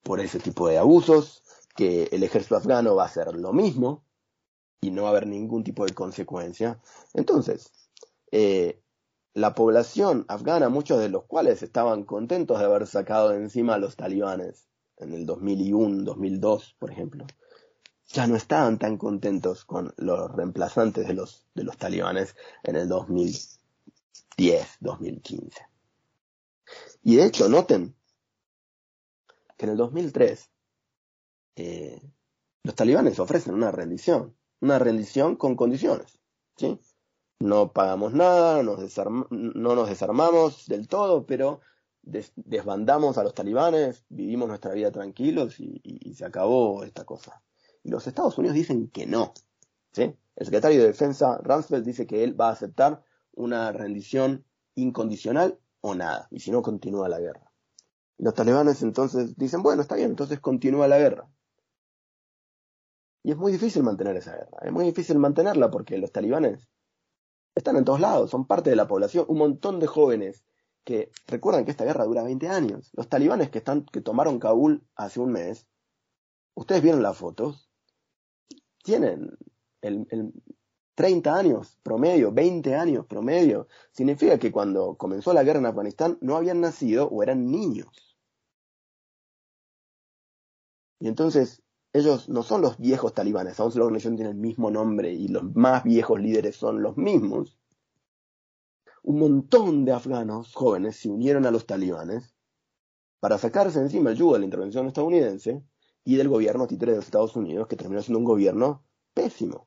por 0.04 0.20
ese 0.20 0.38
tipo 0.38 0.68
de 0.68 0.78
abusos, 0.78 1.42
que 1.74 2.04
el 2.12 2.22
ejército 2.22 2.54
afgano 2.54 2.94
va 2.94 3.02
a 3.02 3.06
hacer 3.06 3.34
lo 3.34 3.52
mismo 3.52 4.04
y 4.80 4.92
no 4.92 5.02
va 5.02 5.08
a 5.08 5.10
haber 5.10 5.26
ningún 5.26 5.64
tipo 5.64 5.84
de 5.84 5.92
consecuencia. 5.92 6.78
Entonces, 7.14 7.72
eh, 8.30 8.80
la 9.36 9.54
población 9.54 10.24
afgana, 10.28 10.70
muchos 10.70 10.98
de 10.98 11.10
los 11.10 11.24
cuales 11.24 11.62
estaban 11.62 12.04
contentos 12.04 12.58
de 12.58 12.64
haber 12.64 12.86
sacado 12.86 13.28
de 13.28 13.36
encima 13.36 13.74
a 13.74 13.78
los 13.78 13.94
talibanes 13.94 14.66
en 14.96 15.12
el 15.12 15.26
2001, 15.26 16.04
2002, 16.04 16.74
por 16.78 16.90
ejemplo, 16.90 17.26
ya 18.06 18.26
no 18.26 18.34
estaban 18.34 18.78
tan 18.78 18.96
contentos 18.96 19.66
con 19.66 19.92
los 19.98 20.32
reemplazantes 20.34 21.06
de 21.06 21.12
los, 21.12 21.44
de 21.54 21.64
los 21.64 21.76
talibanes 21.76 22.34
en 22.62 22.76
el 22.76 22.88
2010, 22.88 23.58
2015. 24.80 25.60
Y 27.02 27.16
de 27.16 27.26
hecho, 27.26 27.50
noten 27.50 27.94
que 29.58 29.66
en 29.66 29.72
el 29.72 29.76
2003 29.76 30.50
eh, 31.56 32.00
los 32.62 32.74
talibanes 32.74 33.18
ofrecen 33.18 33.52
una 33.52 33.70
rendición, 33.70 34.34
una 34.60 34.78
rendición 34.78 35.36
con 35.36 35.56
condiciones, 35.56 36.18
¿sí? 36.56 36.80
No 37.40 37.72
pagamos 37.72 38.14
nada, 38.14 38.62
no 38.62 38.76
nos 39.74 39.88
desarmamos 39.88 40.66
del 40.66 40.88
todo, 40.88 41.26
pero 41.26 41.60
desbandamos 42.02 43.18
a 43.18 43.24
los 43.24 43.34
talibanes, 43.34 44.04
vivimos 44.08 44.48
nuestra 44.48 44.72
vida 44.72 44.90
tranquilos 44.90 45.56
y 45.58 46.14
se 46.14 46.24
acabó 46.24 46.84
esta 46.84 47.04
cosa 47.04 47.42
los 47.86 48.06
Estados 48.06 48.36
Unidos 48.38 48.54
dicen 48.54 48.88
que 48.88 49.06
no. 49.06 49.32
El 49.94 50.44
secretario 50.44 50.80
de 50.80 50.88
Defensa, 50.88 51.38
Rumsfeld, 51.42 51.84
dice 51.84 52.06
que 52.06 52.22
él 52.22 52.38
va 52.38 52.48
a 52.48 52.52
aceptar 52.52 53.02
una 53.32 53.72
rendición 53.72 54.44
incondicional 54.74 55.58
o 55.80 55.94
nada, 55.94 56.28
y 56.30 56.40
si 56.40 56.50
no, 56.50 56.60
continúa 56.60 57.08
la 57.08 57.20
guerra. 57.20 57.50
los 58.18 58.34
talibanes 58.34 58.82
entonces 58.82 59.36
dicen, 59.36 59.62
bueno, 59.62 59.82
está 59.82 59.94
bien, 59.94 60.10
entonces 60.10 60.40
continúa 60.40 60.88
la 60.88 60.98
guerra. 60.98 61.30
Y 63.22 63.30
es 63.30 63.36
muy 63.36 63.52
difícil 63.52 63.82
mantener 63.82 64.16
esa 64.16 64.32
guerra, 64.32 64.58
es 64.62 64.72
muy 64.72 64.84
difícil 64.84 65.18
mantenerla 65.18 65.70
porque 65.70 65.96
los 65.96 66.12
talibanes 66.12 66.68
están 67.56 67.76
en 67.76 67.84
todos 67.84 68.00
lados, 68.00 68.30
son 68.30 68.46
parte 68.46 68.70
de 68.70 68.76
la 68.76 68.86
población, 68.86 69.24
un 69.28 69.38
montón 69.38 69.80
de 69.80 69.86
jóvenes 69.86 70.44
que 70.84 71.10
recuerdan 71.26 71.64
que 71.64 71.72
esta 71.72 71.84
guerra 71.84 72.04
dura 72.04 72.22
20 72.22 72.48
años. 72.48 72.90
Los 72.92 73.08
talibanes 73.08 73.50
que, 73.50 73.58
están, 73.58 73.84
que 73.86 74.00
tomaron 74.00 74.38
Kabul 74.38 74.86
hace 74.94 75.18
un 75.18 75.32
mes, 75.32 75.66
ustedes 76.54 76.82
vieron 76.82 77.02
las 77.02 77.16
fotos, 77.16 77.68
tienen 78.84 79.36
el, 79.80 80.32
30 80.94 81.34
años 81.34 81.78
promedio, 81.82 82.32
20 82.32 82.74
años 82.74 83.06
promedio. 83.06 83.68
Significa 83.90 84.38
que 84.38 84.52
cuando 84.52 84.96
comenzó 84.96 85.32
la 85.32 85.42
guerra 85.42 85.58
en 85.58 85.66
Afganistán 85.66 86.18
no 86.20 86.36
habían 86.36 86.60
nacido 86.60 87.08
o 87.08 87.22
eran 87.22 87.50
niños. 87.50 88.16
Y 91.00 91.08
entonces 91.08 91.62
ellos 91.96 92.28
no 92.28 92.42
son 92.42 92.60
los 92.60 92.76
viejos 92.76 93.14
talibanes, 93.14 93.58
aún 93.58 93.72
si 93.72 93.78
la 93.78 93.84
organización 93.84 94.16
tiene 94.16 94.32
el 94.32 94.36
mismo 94.36 94.70
nombre 94.70 95.12
y 95.12 95.28
los 95.28 95.54
más 95.54 95.82
viejos 95.82 96.20
líderes 96.20 96.54
son 96.54 96.82
los 96.82 96.98
mismos. 96.98 97.58
Un 99.02 99.18
montón 99.18 99.84
de 99.86 99.92
afganos 99.92 100.52
jóvenes 100.52 100.96
se 100.96 101.08
unieron 101.08 101.46
a 101.46 101.50
los 101.50 101.66
talibanes 101.66 102.34
para 103.18 103.38
sacarse 103.38 103.78
encima 103.78 104.10
el 104.10 104.16
yugo 104.16 104.34
de 104.34 104.40
la 104.40 104.44
intervención 104.44 104.86
estadounidense 104.86 105.64
y 106.04 106.16
del 106.16 106.28
gobierno 106.28 106.66
títere 106.66 106.92
de 106.92 106.98
los 106.98 107.06
Estados 107.06 107.34
Unidos, 107.34 107.66
que 107.66 107.76
terminó 107.76 108.02
siendo 108.02 108.18
un 108.18 108.24
gobierno 108.24 108.84
pésimo. 109.14 109.66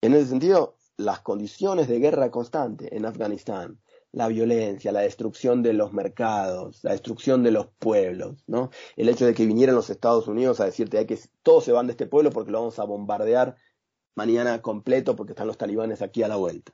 En 0.00 0.14
ese 0.14 0.30
sentido, 0.30 0.76
las 0.96 1.20
condiciones 1.20 1.88
de 1.88 1.98
guerra 1.98 2.30
constante 2.30 2.96
en 2.96 3.04
Afganistán, 3.04 3.80
la 4.12 4.28
violencia, 4.28 4.92
la 4.92 5.00
destrucción 5.00 5.62
de 5.62 5.72
los 5.72 5.92
mercados, 5.92 6.84
la 6.84 6.92
destrucción 6.92 7.42
de 7.42 7.50
los 7.50 7.68
pueblos, 7.78 8.44
¿no? 8.46 8.70
El 8.96 9.08
hecho 9.08 9.26
de 9.26 9.34
que 9.34 9.46
vinieran 9.46 9.74
los 9.74 9.90
Estados 9.90 10.28
Unidos 10.28 10.60
a 10.60 10.66
decirte 10.66 11.04
que 11.06 11.18
todos 11.42 11.64
se 11.64 11.72
van 11.72 11.86
de 11.86 11.92
este 11.92 12.06
pueblo 12.06 12.30
porque 12.30 12.50
lo 12.50 12.60
vamos 12.60 12.78
a 12.78 12.84
bombardear 12.84 13.56
mañana 14.14 14.62
completo 14.62 15.16
porque 15.16 15.32
están 15.32 15.46
los 15.46 15.58
talibanes 15.58 16.02
aquí 16.02 16.22
a 16.22 16.28
la 16.28 16.36
vuelta 16.36 16.72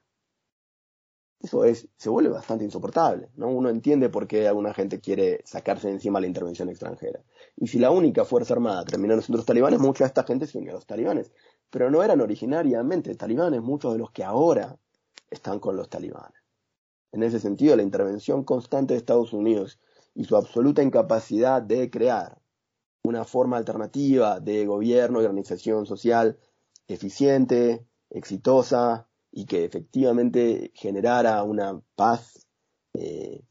eso 1.41 1.65
es, 1.65 1.89
se 1.97 2.11
vuelve 2.11 2.31
bastante 2.31 2.65
insoportable, 2.65 3.31
¿no? 3.37 3.49
Uno 3.49 3.69
entiende 3.69 4.09
por 4.09 4.27
qué 4.27 4.49
alguna 4.49 4.75
gente 4.75 5.01
quiere 5.01 5.41
sacarse 5.45 5.87
de 5.87 5.95
encima 5.95 6.21
la 6.21 6.27
intervención 6.27 6.69
extranjera. 6.69 7.23
Y 7.57 7.69
si 7.69 7.79
la 7.79 7.91
única 7.91 8.25
fuerza 8.25 8.55
armada 8.55 8.85
terminó 8.85 9.15
en 9.15 9.23
los 9.29 9.45
talibanes, 9.45 9.79
mucha 9.79 10.05
de 10.05 10.09
esta 10.09 10.25
gente 10.25 10.47
se 10.47 10.59
unió 10.59 10.73
a 10.73 10.75
los 10.75 10.87
talibanes. 10.87 11.33
Pero 11.71 11.91
no 11.91 12.03
eran 12.03 12.21
originariamente 12.21 13.15
talibanes 13.15 13.63
muchos 13.63 13.93
de 13.93 13.99
los 13.99 14.11
que 14.11 14.25
ahora 14.25 14.77
están 15.31 15.61
con 15.61 15.77
los 15.77 15.89
talibanes. 15.89 16.38
En 17.13 17.23
ese 17.23 17.41
sentido, 17.41 17.77
la 17.77 17.83
intervención 17.83 18.45
constante 18.45 18.95
de 18.95 18.99
Estados 18.99 19.33
Unidos 19.33 19.79
y 20.15 20.25
su 20.25 20.37
absoluta 20.37 20.83
incapacidad 20.83 21.63
de 21.63 21.91
crear 21.91 22.41
una 23.05 23.25
forma 23.25 23.57
alternativa 23.57 24.41
de 24.41 24.67
gobierno 24.67 25.23
y 25.23 25.25
organización 25.25 25.87
social 25.87 26.39
eficiente, 26.87 27.87
exitosa 28.11 29.09
y 29.31 29.47
que 29.47 29.65
efectivamente 29.65 30.73
generara 30.75 31.43
una 31.43 31.81
paz 31.95 32.47
eh, 32.95 33.45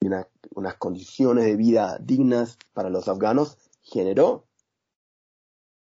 y 0.00 0.06
unas 0.54 0.76
condiciones 0.76 1.44
de 1.44 1.56
vida 1.56 1.98
dignas 2.00 2.58
para 2.72 2.88
los 2.88 3.08
afganos, 3.08 3.58
generó 3.82 4.46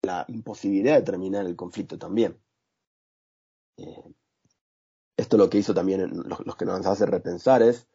la 0.01 0.25
imposibilidad 0.27 0.95
de 0.95 1.03
terminar 1.03 1.45
el 1.45 1.55
conflicto 1.55 1.97
también. 1.97 2.37
Eh, 3.77 4.03
esto 5.29 5.37
lo 5.37 5.47
que 5.47 5.59
hizo 5.59 5.75
también 5.75 6.09
lo, 6.25 6.57
que 6.57 6.65
nos 6.65 6.83
hace 6.87 7.05
repensar 7.05 7.61
es 7.61 7.85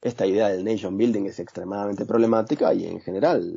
esta 0.00 0.26
idea 0.26 0.48
del 0.48 0.64
nation 0.64 0.96
building 0.96 1.26
es 1.26 1.38
extremadamente 1.38 2.06
problemática 2.06 2.72
y 2.72 2.86
en 2.86 2.98
general 3.02 3.54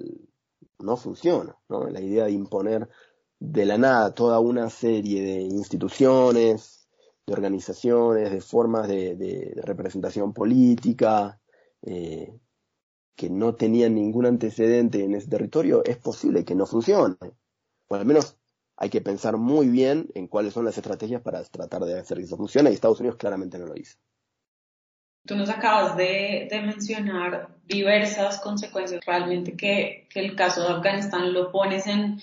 no 0.79 0.97
funciona, 0.97 1.55
¿no? 1.69 1.89
La 1.89 2.01
idea 2.01 2.25
de 2.25 2.33
imponer 2.33 2.89
de 3.39 3.65
la 3.65 3.77
nada 3.77 4.13
toda 4.13 4.41
una 4.41 4.69
serie 4.69 5.21
de 5.23 5.41
instituciones, 5.43 6.89
de 7.25 7.33
organizaciones, 7.33 8.31
de 8.31 8.41
formas 8.41 8.89
de, 8.89 9.53
representación 9.63 10.33
política, 10.33 11.39
eh, 11.83 12.37
que 13.15 13.29
no 13.29 13.55
tenían 13.55 13.95
ningún 13.95 14.25
antecedente 14.25 15.05
en 15.05 15.15
ese 15.15 15.29
territorio, 15.29 15.85
es 15.85 15.97
posible 15.99 16.43
que 16.43 16.53
no 16.53 16.65
funcione. 16.65 17.15
O 17.87 17.95
al 17.95 18.05
menos 18.05 18.37
hay 18.77 18.89
que 18.89 19.01
pensar 19.01 19.37
muy 19.37 19.67
bien 19.67 20.07
en 20.15 20.27
cuáles 20.27 20.53
son 20.53 20.65
las 20.65 20.77
estrategias 20.77 21.21
para 21.21 21.43
tratar 21.43 21.83
de 21.83 21.99
hacer 21.99 22.17
que 22.17 22.23
eso 22.23 22.37
funcione 22.37 22.69
y 22.69 22.73
Estados 22.73 22.99
Unidos 22.99 23.17
claramente 23.17 23.57
no 23.57 23.67
lo 23.67 23.75
hizo. 23.75 23.97
Tú 25.25 25.35
nos 25.35 25.49
acabas 25.49 25.97
de, 25.97 26.47
mencionar 26.63 27.49
diversas 27.65 28.39
consecuencias 28.39 29.03
realmente 29.05 29.57
que, 29.57 30.07
el 30.13 30.35
caso 30.35 30.61
de 30.61 30.73
Afganistán 30.75 31.33
lo 31.33 31.51
pones 31.51 31.87
en, 31.87 32.21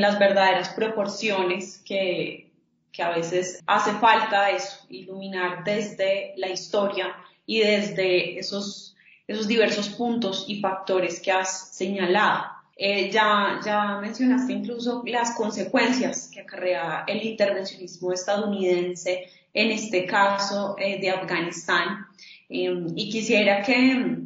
las 0.00 0.18
verdaderas 0.18 0.68
proporciones 0.70 1.78
que, 1.86 2.50
que 2.92 3.02
a 3.02 3.10
veces 3.10 3.62
hace 3.66 3.92
falta 3.92 4.50
eso, 4.50 4.84
iluminar 4.90 5.64
desde 5.64 6.34
la 6.36 6.50
historia 6.50 7.16
y 7.46 7.60
desde 7.60 8.38
esos, 8.38 8.94
esos 9.26 9.48
diversos 9.48 9.88
puntos 9.88 10.44
y 10.46 10.60
factores 10.60 11.20
que 11.20 11.32
has 11.32 11.74
señalado. 11.74 12.53
Eh, 12.76 13.10
ya, 13.10 13.60
ya 13.64 13.98
mencionaste 14.00 14.52
incluso 14.52 15.02
las 15.06 15.36
consecuencias 15.36 16.28
que 16.32 16.40
acarrea 16.40 17.04
el 17.06 17.24
intervencionismo 17.24 18.12
estadounidense 18.12 19.30
en 19.52 19.70
este 19.70 20.06
caso 20.06 20.74
eh, 20.78 21.00
de 21.00 21.10
Afganistán. 21.10 22.06
Em, 22.48 22.86
y 22.96 23.10
quisiera 23.10 23.62
que, 23.62 24.24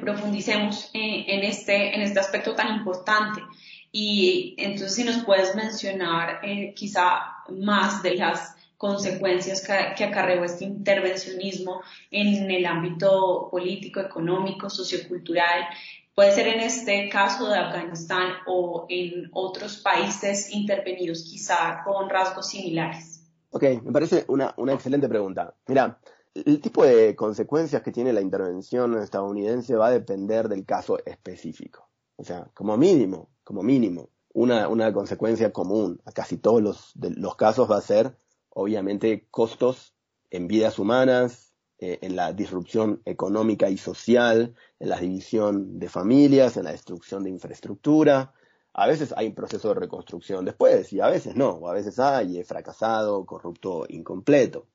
profundicemos 0.00 0.90
eh, 0.94 1.24
en, 1.26 1.42
este, 1.42 1.94
en 1.94 2.02
este 2.02 2.20
aspecto 2.20 2.54
tan 2.54 2.76
importante. 2.76 3.42
Y 3.90 4.54
entonces 4.56 4.94
si 4.94 5.04
nos 5.04 5.24
puedes 5.24 5.54
mencionar 5.54 6.40
quizá 6.74 7.20
más 7.50 8.02
de 8.02 8.14
las 8.14 8.54
consecuencias 8.78 9.60
que, 9.66 9.74
que, 9.96 10.04
acarreó 10.04 10.44
este 10.44 10.64
intervencionismo 10.64 11.82
en 12.10 12.50
el 12.50 12.64
ámbito 12.64 13.48
político, 13.50 14.00
económico, 14.00 14.70
sociocultural 14.70 15.66
Puede 16.14 16.32
ser 16.32 16.46
en 16.48 16.60
este 16.60 17.08
caso 17.08 17.48
de 17.48 17.56
Afganistán 17.56 18.32
o 18.46 18.84
en 18.90 19.30
otros 19.32 19.78
países 19.78 20.50
intervenidos 20.50 21.24
quizá 21.24 21.82
con 21.84 22.10
rasgos 22.10 22.48
similares. 22.48 23.24
Ok, 23.50 23.62
me 23.82 23.92
parece 23.92 24.24
una, 24.28 24.52
una 24.58 24.74
excelente 24.74 25.08
pregunta. 25.08 25.54
Mira, 25.66 25.98
el 26.34 26.60
tipo 26.60 26.84
de 26.84 27.16
consecuencias 27.16 27.82
que 27.82 27.92
tiene 27.92 28.12
la 28.12 28.20
intervención 28.20 28.98
estadounidense 28.98 29.76
va 29.76 29.88
a 29.88 29.90
depender 29.90 30.48
del 30.48 30.66
caso 30.66 30.98
específico. 31.04 31.88
O 32.16 32.24
sea, 32.24 32.50
como 32.54 32.76
mínimo, 32.76 33.30
como 33.42 33.62
mínimo, 33.62 34.10
una, 34.34 34.68
una 34.68 34.92
consecuencia 34.92 35.52
común 35.52 36.00
a 36.04 36.12
casi 36.12 36.38
todos 36.38 36.62
los, 36.62 36.92
los 36.96 37.36
casos 37.36 37.70
va 37.70 37.78
a 37.78 37.82
ser, 37.82 38.16
obviamente, 38.50 39.26
costos 39.30 39.94
en 40.30 40.48
vidas 40.48 40.78
humanas, 40.78 41.51
eh, 41.84 41.98
en 42.02 42.14
la 42.14 42.32
disrupción 42.32 43.02
económica 43.04 43.68
y 43.68 43.76
social, 43.76 44.54
en 44.78 44.88
la 44.88 45.00
división 45.00 45.80
de 45.80 45.88
familias, 45.88 46.56
en 46.56 46.62
la 46.62 46.70
destrucción 46.70 47.24
de 47.24 47.30
infraestructura. 47.30 48.34
A 48.72 48.86
veces 48.86 49.12
hay 49.16 49.26
un 49.26 49.34
proceso 49.34 49.66
de 49.66 49.74
reconstrucción 49.80 50.44
después 50.44 50.92
y 50.92 51.00
a 51.00 51.08
veces 51.08 51.34
no, 51.34 51.50
o 51.50 51.68
a 51.68 51.74
veces 51.74 51.98
hay 51.98 52.40
fracasado, 52.44 53.26
corrupto, 53.26 53.84
incompleto. 53.88 54.68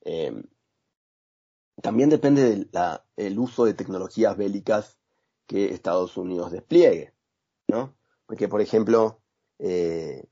Em, 0.00 0.42
también 1.80 2.10
depende 2.10 2.66
del 3.16 3.38
uso 3.38 3.64
de 3.64 3.74
tecnologías 3.74 4.36
bélicas 4.36 4.98
que 5.46 5.66
Estados 5.72 6.16
Unidos 6.16 6.50
despliegue, 6.50 7.14
¿no? 7.68 7.94
Porque, 8.26 8.48
por 8.48 8.60
ejemplo, 8.60 9.22
eh, 9.60 10.26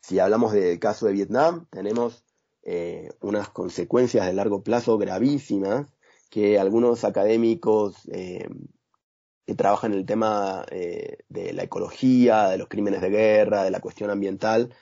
si 0.00 0.20
hablamos 0.20 0.52
del 0.52 0.78
caso 0.78 1.06
de 1.06 1.14
Vietnam, 1.14 1.66
tenemos 1.68 2.24
eh, 2.64 3.10
unas 3.20 3.50
consecuencias 3.50 4.26
de 4.26 4.32
largo 4.32 4.62
plazo 4.62 4.96
gravísimas 4.96 5.94
que 6.30 6.58
algunos 6.58 7.04
académicos 7.04 8.08
eh, 8.10 8.48
que 9.46 9.54
trabajan 9.54 9.92
el 9.92 10.06
tema 10.06 10.64
eh, 10.70 11.18
de 11.28 11.52
la 11.52 11.64
ecología, 11.64 12.48
de 12.48 12.56
los 12.56 12.68
crímenes 12.68 13.02
de 13.02 13.10
guerra, 13.10 13.64
de 13.64 13.70
la 13.70 13.80
cuestión 13.80 14.10
ambiental, 14.10 14.74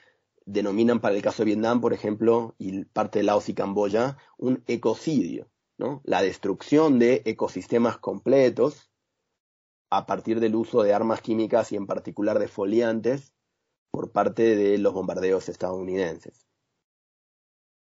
denominan 0.45 1.01
para 1.01 1.15
el 1.15 1.21
caso 1.21 1.43
de 1.43 1.47
Vietnam, 1.47 1.81
por 1.81 1.93
ejemplo, 1.93 2.55
y 2.57 2.85
parte 2.85 3.19
de 3.19 3.23
Laos 3.23 3.49
y 3.49 3.53
Camboya, 3.53 4.17
un 4.37 4.63
ecocidio, 4.67 5.49
¿no? 5.77 6.01
La 6.05 6.21
destrucción 6.21 6.99
de 6.99 7.21
ecosistemas 7.25 7.97
completos 7.97 8.89
a 9.89 10.05
partir 10.05 10.39
del 10.39 10.55
uso 10.55 10.83
de 10.83 10.93
armas 10.93 11.21
químicas 11.21 11.71
y 11.71 11.75
en 11.75 11.85
particular 11.85 12.39
de 12.39 12.47
foliantes 12.47 13.33
por 13.91 14.11
parte 14.11 14.55
de 14.55 14.77
los 14.77 14.93
bombardeos 14.93 15.49
estadounidenses. 15.49 16.47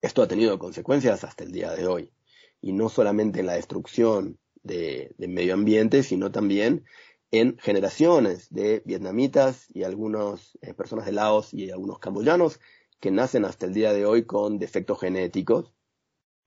Esto 0.00 0.22
ha 0.22 0.28
tenido 0.28 0.58
consecuencias 0.58 1.24
hasta 1.24 1.44
el 1.44 1.52
día 1.52 1.72
de 1.72 1.86
hoy, 1.86 2.12
y 2.60 2.72
no 2.72 2.88
solamente 2.88 3.40
en 3.40 3.46
la 3.46 3.54
destrucción 3.54 4.38
de, 4.62 5.14
medio 5.18 5.54
ambiente, 5.54 6.02
sino 6.02 6.30
también 6.30 6.84
en 7.30 7.58
generaciones 7.58 8.48
de 8.50 8.82
vietnamitas 8.84 9.66
y 9.74 9.82
algunas 9.82 10.56
eh, 10.62 10.72
personas 10.74 11.04
de 11.04 11.12
Laos 11.12 11.52
y 11.52 11.70
algunos 11.70 11.98
camboyanos 11.98 12.60
que 13.00 13.10
nacen 13.10 13.44
hasta 13.44 13.66
el 13.66 13.74
día 13.74 13.92
de 13.92 14.06
hoy 14.06 14.24
con 14.24 14.58
defectos 14.58 15.00
genéticos, 15.00 15.72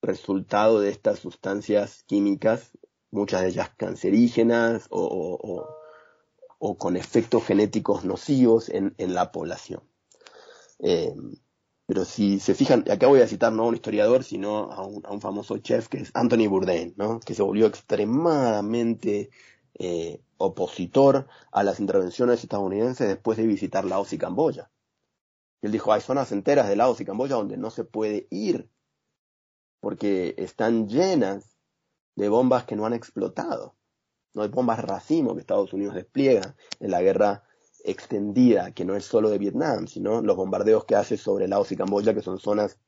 resultado 0.02 0.80
de 0.80 0.90
estas 0.90 1.20
sustancias 1.20 2.04
químicas, 2.04 2.72
muchas 3.12 3.42
de 3.42 3.50
ellas 3.50 3.72
cancerígenas 3.78 4.88
o, 4.90 5.68
con 6.78 6.96
efectos 6.96 7.46
genéticos 7.46 8.06
nocivos 8.06 8.70
en, 8.70 8.96
la 8.98 9.32
población. 9.32 9.84
Eh, 10.80 11.14
pero 11.92 12.06
si 12.06 12.40
se 12.40 12.56
fijan, 12.56 12.90
acá 12.90 13.08
voy 13.08 13.20
a 13.20 13.28
citar 13.28 13.52
no 13.52 13.64
a 13.64 13.68
un 13.68 13.76
historiador, 13.76 14.24
sino 14.24 14.72
a 14.72 14.82
un, 14.86 15.20
famoso 15.20 15.58
chef 15.58 15.90
que 15.90 15.98
es 15.98 16.12
Anthony 16.14 16.48
Bourdain, 16.48 16.94
¿no? 16.96 17.20
que 17.20 17.36
se 17.36 17.44
volvió 17.44 17.68
extremadamente 17.68 19.30
eh, 19.74 20.22
opositor 20.38 21.28
a 21.52 21.64
las 21.64 21.82
intervenciones 21.82 22.42
estadounidenses 22.42 23.10
después 23.10 23.38
de 23.38 23.46
visitar 23.46 23.84
Laos 23.84 24.14
y 24.14 24.18
Camboya. 24.18 24.72
él 25.62 25.74
dijo, 25.74 25.92
hay 25.92 26.00
zonas 26.00 26.32
enteras 26.32 26.70
de 26.70 26.78
Laos 26.78 27.02
y 27.02 27.06
Camboya 27.06 27.36
donde 27.36 27.58
no 27.58 27.70
se 27.72 27.84
puede 27.84 28.26
ir, 28.30 28.70
porque 29.82 30.34
están 30.38 30.88
llenas 30.88 31.58
de 32.16 32.30
bombas 32.30 32.64
que 32.64 32.78
no 32.78 32.86
han 32.86 32.94
explotado. 32.94 33.76
No 34.34 34.44
hay 34.44 34.48
bombas 34.48 34.80
racimo 34.80 35.34
que 35.34 35.42
Estados 35.42 35.74
Unidos 35.74 35.96
despliega 35.96 36.56
en 36.80 36.92
la 36.92 37.02
guerra 37.02 37.44
extendida, 37.84 38.72
que 38.72 38.86
no 38.86 38.96
es 38.96 39.06
solo 39.06 39.30
de 39.30 39.38
Vietnam, 39.38 39.88
sino 39.88 40.22
los 40.22 40.36
bombardeos 40.36 40.86
que 40.86 40.96
hace 40.96 41.18
sobre 41.18 41.48
Laos 41.48 41.72
y 41.72 41.76
Camboya, 41.78 42.14
que 42.14 42.22
son 42.22 42.40
zonas 42.40 42.80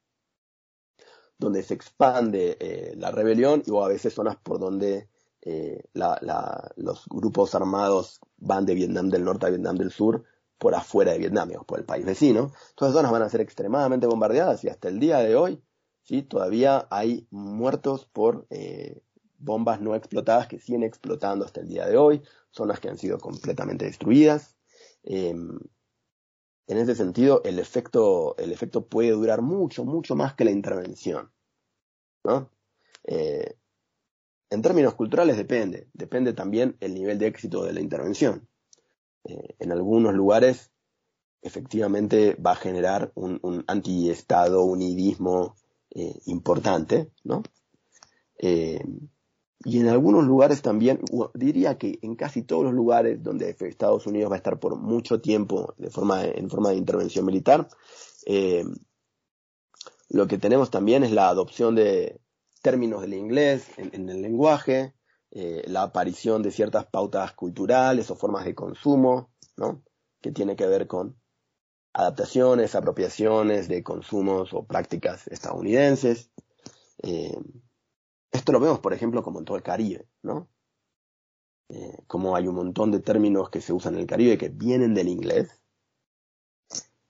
donde 1.37 1.63
se 1.63 1.73
expande 1.73 2.57
eh, 2.59 2.93
la 2.97 3.11
rebelión, 3.11 3.63
o 3.69 3.83
a 3.83 3.87
veces 3.87 4.13
zonas 4.13 4.37
por 4.37 4.59
donde 4.59 5.09
eh, 5.41 5.83
los 5.93 7.05
grupos 7.09 7.53
armados 7.55 8.19
van 8.37 8.65
de 8.65 8.75
Vietnam 8.75 9.09
del 9.09 9.25
norte 9.25 9.45
a 9.45 9.49
Vietnam 9.49 9.77
del 9.77 9.91
sur, 9.91 10.23
por 10.57 10.75
afuera 10.75 11.11
de 11.11 11.19
Vietnam, 11.19 11.51
por 11.67 11.79
el 11.79 11.85
país 11.85 12.05
vecino. 12.05 12.53
Todas 12.75 12.91
esas 12.91 12.99
zonas 12.99 13.11
van 13.11 13.23
a 13.23 13.29
ser 13.29 13.41
extremadamente 13.41 14.07
bombardeadas 14.07 14.63
y 14.63 14.69
hasta 14.69 14.87
el 14.87 14.99
día 14.99 15.17
de 15.19 15.35
hoy, 15.35 15.61
¿sí? 16.03 16.21
todavía 16.21 16.87
hay 16.89 17.27
muertos 17.31 18.05
por 18.05 18.47
eh, 18.49 19.01
bombas 19.37 19.81
no 19.81 19.95
explotadas 19.95 20.47
que 20.47 20.59
siguen 20.59 20.83
explotando 20.83 21.43
hasta 21.43 21.59
el 21.59 21.67
día 21.67 21.85
de 21.85 21.97
hoy, 21.97 22.21
zonas 22.51 22.79
que 22.79 22.89
han 22.89 22.97
sido 22.97 23.17
completamente 23.17 23.85
destruidas. 23.85 24.55
Em, 25.03 25.59
en 26.67 26.77
ese 26.77 26.95
sentido, 26.95 27.41
el 27.43 27.59
efecto, 27.59 28.35
el 28.37 28.51
efecto 28.51 28.87
puede 28.87 29.11
durar 29.11 29.41
mucho, 29.41 29.83
mucho 29.83 30.15
más 30.15 30.33
que 30.33 30.45
la 30.45 30.51
intervención. 30.51 31.31
Eh, 33.03 33.55
en 34.49 34.61
términos 34.61 34.93
culturales 34.93 35.35
depende, 35.35 35.89
depende 35.93 36.33
también 36.33 36.77
el 36.79 36.93
nivel 36.93 37.17
de 37.19 37.27
éxito 37.27 37.63
de 37.63 37.73
la 37.73 37.81
intervención. 37.81 38.47
Eh, 39.25 39.55
en 39.59 39.71
algunos 39.71 40.13
lugares 40.13 40.71
efectivamente 41.41 42.35
va 42.35 42.51
a 42.51 42.55
generar 42.55 43.11
un, 43.15 43.39
un 43.41 43.65
anti-estado, 43.67 44.63
unidismo 44.63 45.55
eh, 45.89 46.19
importante, 46.25 47.11
¿no? 47.23 47.43
Y 49.65 49.79
en 49.79 49.87
algunos 49.87 50.25
lugares 50.25 50.61
también, 50.61 50.99
diría 51.33 51.77
que 51.77 51.99
en 52.01 52.15
casi 52.15 52.43
todos 52.43 52.65
los 52.65 52.73
lugares 52.73 53.23
donde 53.23 53.55
Estados 53.57 54.05
Unidos 54.07 54.31
va 54.31 54.35
a 54.35 54.37
estar 54.37 54.59
por 54.59 54.75
mucho 54.75 55.21
tiempo 55.21 55.73
de 55.77 55.89
forma, 55.89 56.25
en 56.25 56.49
forma 56.49 56.69
de 56.71 56.75
intervención 56.75 57.25
militar, 57.25 57.67
eh, 58.25 58.65
lo 60.09 60.27
que 60.27 60.37
tenemos 60.37 60.69
también 60.69 61.03
es 61.03 61.11
la 61.11 61.29
adopción 61.29 61.75
de 61.75 62.19
términos 62.61 63.01
del 63.01 63.13
inglés 63.13 63.67
en, 63.77 64.09
el 64.09 64.21
lenguaje, 64.21 64.93
eh, 65.31 65.63
la 65.67 65.83
aparición 65.83 66.43
de 66.43 66.51
ciertas 66.51 66.85
pautas 66.85 67.33
culturales 67.33 68.11
o 68.11 68.15
formas 68.15 68.45
de 68.45 68.55
consumo, 68.55 69.31
¿no? 69.57 69.83
que 70.21 70.31
tiene 70.31 70.55
que 70.55 70.67
ver 70.67 70.87
con 70.87 71.17
adaptaciones, 71.93 72.75
apropiaciones 72.75 73.67
de 73.67 73.83
consumos 73.83 74.53
o 74.53 74.65
prácticas 74.65 75.27
estadounidenses. 75.27 76.31
Eh, 77.01 77.37
esto 78.33 78.51
lo 78.51 78.59
vemos, 78.59 78.79
por 78.79 78.93
ejemplo, 78.93 79.23
como 79.23 79.39
en 79.39 79.45
todo 79.45 79.57
el 79.57 79.63
Caribe, 79.63 80.07
¿no? 80.23 80.49
Eh, 81.69 81.97
como 82.07 82.35
hay 82.35 82.47
un 82.47 82.55
montón 82.55 82.91
de 82.91 82.99
términos 82.99 83.49
que 83.49 83.61
se 83.61 83.73
usan 83.73 83.95
en 83.95 84.01
el 84.01 84.07
Caribe 84.07 84.37
que 84.37 84.49
vienen 84.49 84.93
del 84.93 85.07
inglés 85.07 85.61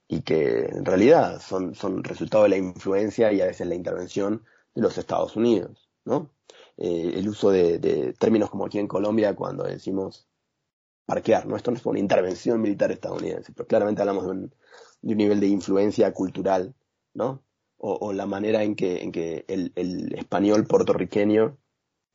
y 0.07 0.21
que 0.21 0.65
en 0.65 0.85
realidad 0.85 1.41
son, 1.41 1.75
son 1.75 2.03
resultado 2.03 2.43
de 2.43 2.49
la 2.49 2.57
influencia 2.57 3.31
y 3.31 3.41
a 3.41 3.47
veces 3.47 3.67
la 3.67 3.75
intervención 3.75 4.43
de 4.75 4.81
los 4.81 4.97
Estados 4.97 5.35
Unidos, 5.35 5.89
¿no? 6.05 6.29
Eh, 6.77 7.13
el 7.15 7.27
uso 7.29 7.51
de, 7.51 8.13
términos 8.19 8.49
como 8.49 8.65
aquí 8.65 8.79
en 8.79 8.87
Colombia 8.87 9.35
cuando 9.35 9.63
decimos 9.63 10.27
parquear, 11.05 11.45
¿no? 11.45 11.55
Esto 11.55 11.71
no 11.71 11.77
es 11.77 11.85
una 11.85 11.99
intervención 11.99 12.61
militar 12.61 12.91
estadounidense, 12.91 13.53
pero 13.53 13.67
claramente 13.67 14.01
hablamos 14.01 14.25
de 14.25 14.31
un, 14.31 14.55
de 15.01 15.11
un 15.13 15.17
nivel 15.17 15.39
de 15.39 15.47
influencia 15.47 16.13
cultural, 16.13 16.75
¿no? 17.13 17.41
O, 17.85 18.13
la 18.13 18.25
manera 18.25 18.63
en 18.63 18.75
que, 18.75 19.03
en 19.03 19.11
que 19.11 19.43
el, 19.49 20.13
español 20.15 20.65
puertorriqueño, 20.65 21.57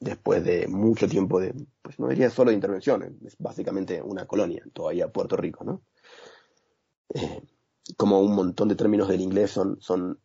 después 0.00 0.42
de 0.42 0.66
mucho 0.66 1.06
tiempo 1.06 1.40
de, 1.40 1.54
pues 1.82 1.98
no 1.98 2.08
diría 2.08 2.30
solo 2.30 2.50
de 2.50 2.54
intervención, 2.54 3.18
es 3.22 3.36
básicamente 3.38 4.00
una 4.00 4.26
colonia, 4.26 4.64
todavía 4.72 5.12
Puerto 5.12 5.36
Rico, 5.36 5.64
¿no? 5.64 5.82
Eh, 7.12 7.42
como 7.98 8.20
un 8.20 8.34
montón 8.34 8.68
de 8.68 8.76
términos 8.76 9.08
del 9.08 9.20
inglés 9.20 9.50
son, 9.50 9.78
son 9.80 10.18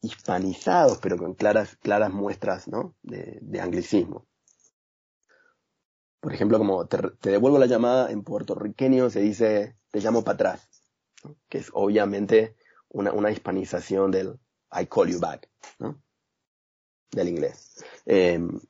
hispanizados, 0.00 0.98
pero 0.98 1.18
con 1.18 1.34
claras, 1.34 1.76
claras 1.76 2.12
muestras 2.12 2.68
¿no? 2.68 2.94
de, 3.02 3.38
de 3.42 3.60
anglicismo. 3.60 4.28
Por 6.20 6.32
ejemplo, 6.32 6.58
como 6.58 6.86
te, 6.86 6.98
devuelvo 7.20 7.58
la 7.58 7.66
llamada 7.66 8.12
en 8.12 8.22
puertorriqueño 8.22 9.10
se 9.10 9.20
dice 9.20 9.76
te 9.90 10.00
llamo 10.00 10.22
para 10.22 10.34
atrás, 10.34 10.68
que 11.48 11.58
es 11.58 11.70
obviamente 11.72 12.54
una, 12.88 13.12
una 13.12 13.30
hispanización 13.30 14.10
del, 14.10 14.38
I 14.74 14.86
call 14.86 15.08
you 15.08 15.20
back, 15.20 15.48
¿no? 15.78 16.00
Del 17.10 17.28
inglés. 17.28 17.84
Em, 18.06 18.60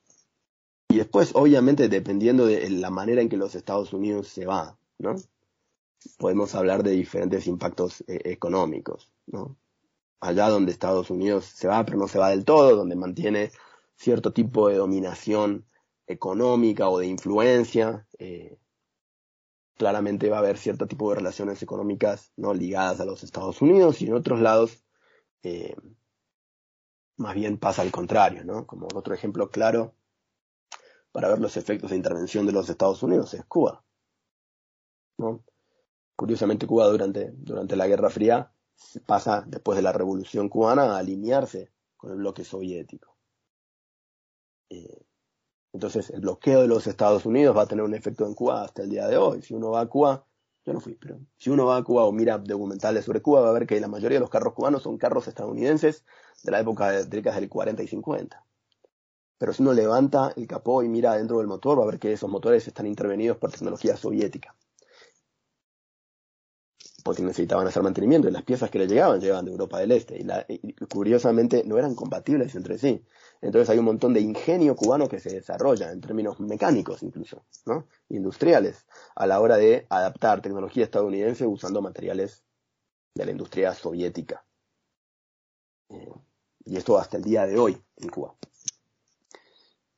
y 0.88 0.96
después, 0.96 1.32
obviamente, 1.34 1.88
dependiendo 1.88 2.46
de 2.46 2.68
la 2.70 2.90
manera 2.90 3.22
en 3.22 3.28
que 3.28 3.36
los 3.36 3.54
Estados 3.54 3.92
Unidos 3.92 4.28
se 4.28 4.46
va, 4.46 4.78
¿no? 4.98 5.16
Podemos 6.18 6.54
hablar 6.54 6.82
de 6.82 6.92
diferentes 6.92 7.46
impactos 7.46 8.02
eh, 8.06 8.20
económicos, 8.24 9.10
¿no? 9.26 9.56
Allá 10.20 10.48
donde 10.48 10.72
Estados 10.72 11.10
Unidos 11.10 11.46
se 11.46 11.68
va, 11.68 11.84
pero 11.84 11.98
no 11.98 12.08
se 12.08 12.18
va 12.18 12.30
del 12.30 12.44
todo, 12.44 12.76
donde 12.76 12.96
mantiene 12.96 13.50
cierto 13.96 14.32
tipo 14.32 14.68
de 14.68 14.76
dominación 14.76 15.66
económica 16.06 16.88
o 16.88 16.98
de 16.98 17.06
influencia, 17.06 18.06
eh, 18.18 18.58
claramente 19.76 20.30
va 20.30 20.36
a 20.36 20.40
haber 20.40 20.58
cierto 20.58 20.86
tipo 20.86 21.10
de 21.10 21.16
relaciones 21.16 21.62
económicas 21.62 22.32
no 22.36 22.54
ligadas 22.54 23.00
a 23.00 23.04
los 23.04 23.22
Estados 23.22 23.60
Unidos 23.62 24.00
y 24.02 24.06
en 24.06 24.14
otros 24.14 24.40
lados 24.40 24.83
eh, 25.44 25.76
más 27.16 27.34
bien 27.34 27.58
pasa 27.58 27.82
al 27.82 27.92
contrario, 27.92 28.44
¿no? 28.44 28.66
Como 28.66 28.88
otro 28.94 29.14
ejemplo 29.14 29.50
claro 29.50 29.94
para 31.12 31.28
ver 31.28 31.38
los 31.38 31.56
efectos 31.56 31.90
de 31.90 31.96
intervención 31.96 32.44
de 32.44 32.50
los 32.50 32.68
Estados 32.68 33.00
Unidos 33.04 33.34
es 33.34 33.44
Cuba. 33.44 33.84
¿no? 35.16 35.44
Curiosamente 36.16 36.66
Cuba 36.66 36.88
durante, 36.88 37.30
durante 37.36 37.76
la 37.76 37.86
Guerra 37.86 38.10
Fría 38.10 38.50
pasa 39.06 39.44
después 39.46 39.76
de 39.76 39.82
la 39.82 39.92
Revolución 39.92 40.48
Cubana 40.48 40.96
a 40.96 40.98
alinearse 40.98 41.70
con 41.96 42.10
el 42.10 42.16
bloque 42.16 42.42
soviético. 42.42 43.16
Eh, 44.70 45.06
entonces 45.72 46.10
el 46.10 46.20
bloqueo 46.20 46.62
de 46.62 46.68
los 46.68 46.88
Estados 46.88 47.26
Unidos 47.26 47.56
va 47.56 47.62
a 47.62 47.66
tener 47.66 47.84
un 47.84 47.94
efecto 47.94 48.26
en 48.26 48.34
Cuba 48.34 48.64
hasta 48.64 48.82
el 48.82 48.90
día 48.90 49.06
de 49.06 49.16
hoy. 49.16 49.40
Si 49.42 49.54
uno 49.54 49.70
va 49.70 49.82
a 49.82 49.86
Cuba, 49.86 50.26
yo 50.64 50.72
no 50.72 50.80
fui, 50.80 50.94
pero 50.94 51.18
si 51.36 51.50
uno 51.50 51.66
va 51.66 51.76
a 51.76 51.84
Cuba 51.84 52.04
o 52.04 52.12
mira 52.12 52.38
documentales 52.38 53.04
sobre 53.04 53.20
Cuba, 53.20 53.40
va 53.40 53.50
a 53.50 53.52
ver 53.52 53.66
que 53.66 53.78
la 53.80 53.88
mayoría 53.88 54.16
de 54.16 54.20
los 54.20 54.30
carros 54.30 54.54
cubanos 54.54 54.82
son 54.82 54.96
carros 54.96 55.28
estadounidenses 55.28 56.04
de 56.42 56.50
la 56.50 56.60
época 56.60 56.90
de 56.90 57.04
décadas 57.04 57.40
del 57.40 57.50
40 57.50 57.82
y 57.82 57.88
50. 57.88 58.44
Pero 59.38 59.52
si 59.52 59.62
uno 59.62 59.74
levanta 59.74 60.32
el 60.36 60.46
capó 60.46 60.82
y 60.82 60.88
mira 60.88 61.14
dentro 61.14 61.38
del 61.38 61.48
motor, 61.48 61.78
va 61.78 61.82
a 61.82 61.86
ver 61.86 61.98
que 61.98 62.12
esos 62.12 62.30
motores 62.30 62.66
están 62.66 62.86
intervenidos 62.86 63.36
por 63.36 63.50
tecnología 63.50 63.96
soviética. 63.96 64.54
Porque 67.04 67.22
necesitaban 67.22 67.66
hacer 67.66 67.82
mantenimiento 67.82 68.28
y 68.28 68.32
las 68.32 68.42
piezas 68.42 68.70
que 68.70 68.78
le 68.80 68.88
llegaban 68.88 69.20
llegaban 69.20 69.44
de 69.44 69.52
Europa 69.52 69.78
del 69.78 69.92
Este. 69.92 70.18
y 70.48 70.72
curiosamente 70.86 71.62
no 71.64 71.78
eran 71.78 71.94
compatibles 71.94 72.54
entre 72.56 72.78
sí. 72.78 73.04
Entonces 73.42 73.68
hay 73.68 73.78
un 73.78 73.84
montón 73.84 74.14
de 74.14 74.20
ingenio 74.20 74.74
cubano 74.74 75.06
que 75.06 75.20
se 75.20 75.30
desarrolla 75.30 75.92
en 75.92 76.00
términos 76.00 76.40
mecánicos 76.40 77.02
incluso, 77.02 77.44
¿no? 77.66 77.86
Industriales, 78.08 78.86
a 79.14 79.26
la 79.26 79.38
hora 79.40 79.58
de 79.58 79.86
adaptar 79.90 80.40
tecnología 80.40 80.82
estadounidense 80.82 81.46
usando 81.46 81.82
materiales 81.82 82.42
de 83.14 83.26
la 83.26 83.30
industria 83.32 83.74
soviética. 83.74 84.44
Eh, 85.90 86.10
y 86.64 86.76
esto 86.76 86.98
hasta 86.98 87.18
el 87.18 87.22
día 87.22 87.46
de 87.46 87.58
hoy 87.58 87.80
en 87.96 88.08
Cuba. 88.08 88.34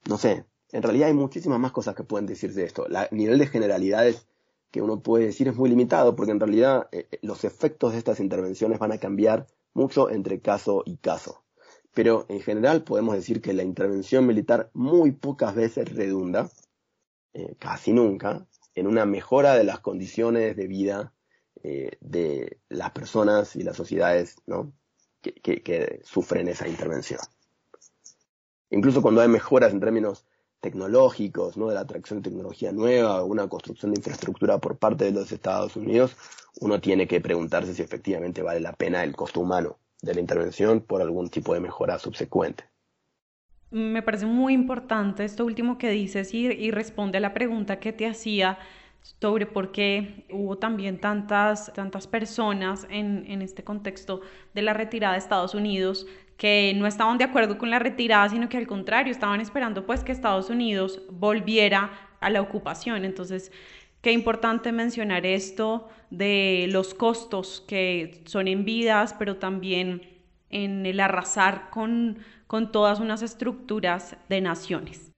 No 0.08 0.18
sé, 0.18 0.44
en 0.72 0.82
realidad 0.82 1.08
hay 1.08 1.14
muchísimas 1.14 1.58
más 1.58 1.72
cosas 1.72 1.94
que 1.94 2.04
pueden 2.04 2.26
decirse 2.26 2.60
de 2.60 2.66
esto. 2.66 2.86
El 2.86 3.08
nivel 3.12 3.38
de 3.38 3.46
generalidades 3.46 4.26
que 4.70 4.82
uno 4.82 5.00
puede 5.00 5.26
decir 5.26 5.48
es 5.48 5.56
muy 5.56 5.68
limitado 5.70 6.16
porque 6.16 6.32
en 6.32 6.40
realidad 6.40 6.88
eh, 6.92 7.08
eh, 7.10 7.18
los 7.22 7.44
efectos 7.44 7.92
de 7.92 7.98
estas 7.98 8.20
intervenciones 8.20 8.78
van 8.78 8.92
a 8.92 8.98
cambiar 8.98 9.46
mucho 9.74 10.10
entre 10.10 10.40
caso 10.40 10.82
y 10.86 10.96
caso 10.98 11.42
pero 11.94 12.26
en 12.28 12.40
general 12.40 12.84
podemos 12.84 13.14
decir 13.14 13.40
que 13.40 13.54
la 13.54 13.62
intervención 13.62 14.26
militar 14.26 14.70
muy 14.74 15.12
pocas 15.12 15.54
veces 15.54 15.90
redunda, 15.94 16.50
eh, 17.32 17.54
casi 17.58 17.94
nunca, 17.94 18.46
en 18.74 18.86
una 18.86 19.06
mejora 19.06 19.54
de 19.54 19.64
las 19.64 19.80
condiciones 19.80 20.56
de 20.56 20.66
vida 20.66 21.12
de 21.62 22.60
las 22.68 22.92
personas 22.92 23.56
y 23.56 23.62
las 23.62 23.76
sociedades 23.76 24.36
que, 25.20 25.62
que, 25.62 26.00
sufren 26.04 26.46
esa 26.46 26.68
intervención. 26.68 27.18
Incluso 28.70 29.02
cuando 29.02 29.22
hay 29.22 29.28
mejoras 29.28 29.72
en 29.72 29.80
términos 29.80 30.26
tecnológicos, 30.60 31.56
¿no? 31.56 31.68
de 31.68 31.74
la 31.74 31.80
atracción 31.80 32.20
de 32.22 32.30
tecnología 32.30 32.72
nueva, 32.72 33.22
una 33.24 33.48
construcción 33.48 33.92
de 33.92 34.00
infraestructura 34.00 34.58
por 34.58 34.78
parte 34.78 35.04
de 35.04 35.12
los 35.12 35.30
Estados 35.32 35.76
Unidos, 35.76 36.16
uno 36.60 36.80
tiene 36.80 37.06
que 37.06 37.20
preguntarse 37.20 37.74
si 37.74 37.82
efectivamente 37.82 38.42
vale 38.42 38.60
la 38.60 38.72
pena 38.72 39.04
el 39.04 39.14
costo 39.14 39.40
humano 39.40 39.78
de 40.02 40.14
la 40.14 40.20
intervención 40.20 40.80
por 40.80 41.02
algún 41.02 41.28
tipo 41.28 41.54
de 41.54 41.60
mejora 41.60 41.98
subsecuente. 41.98 42.64
Me 43.70 44.02
parece 44.02 44.26
muy 44.26 44.54
importante 44.54 45.24
esto 45.24 45.44
último 45.44 45.76
que 45.76 45.90
dices 45.90 46.32
y, 46.32 46.70
responde 46.70 47.18
a 47.18 47.20
la 47.20 47.34
pregunta 47.34 47.80
que 47.80 47.92
te 47.92 48.06
hacía 48.06 48.58
sobre 49.02 49.46
por 49.46 49.72
qué 49.72 50.26
hubo 50.32 50.56
también 50.56 51.00
tantas, 51.00 51.72
tantas 51.74 52.06
personas 52.06 52.86
en, 52.90 53.24
en, 53.26 53.42
este 53.42 53.64
contexto 53.64 54.20
de 54.54 54.62
la 54.62 54.72
retirada 54.72 55.12
de 55.12 55.18
Estados 55.18 55.54
Unidos 55.54 56.06
que 56.36 56.72
no 56.76 56.86
estaban 56.86 57.18
de 57.18 57.24
acuerdo 57.24 57.58
con 57.58 57.70
la 57.70 57.78
retirada, 57.78 58.28
sino 58.28 58.48
que 58.48 58.56
al 58.56 58.66
contrario, 58.66 59.10
estaban 59.10 59.40
esperando 59.40 59.86
pues 59.86 60.04
que 60.04 60.12
Estados 60.12 60.50
Unidos 60.50 61.02
volviera 61.10 61.90
a 62.20 62.30
la 62.30 62.40
ocupación. 62.40 63.04
Entonces, 63.04 63.52
Qué 64.06 64.12
importante 64.12 64.70
mencionar 64.70 65.26
esto 65.26 65.88
de 66.10 66.68
los 66.70 66.94
costos 66.94 67.64
que 67.66 68.22
son 68.26 68.46
en 68.46 68.64
vidas, 68.64 69.16
pero 69.18 69.38
también 69.38 70.02
en 70.48 70.86
el 70.86 71.00
arrasar 71.00 71.70
con, 71.70 72.18
con 72.46 72.70
todas 72.70 73.00
unas 73.00 73.22
estructuras 73.22 74.16
de 74.28 74.40
naciones. 74.40 75.10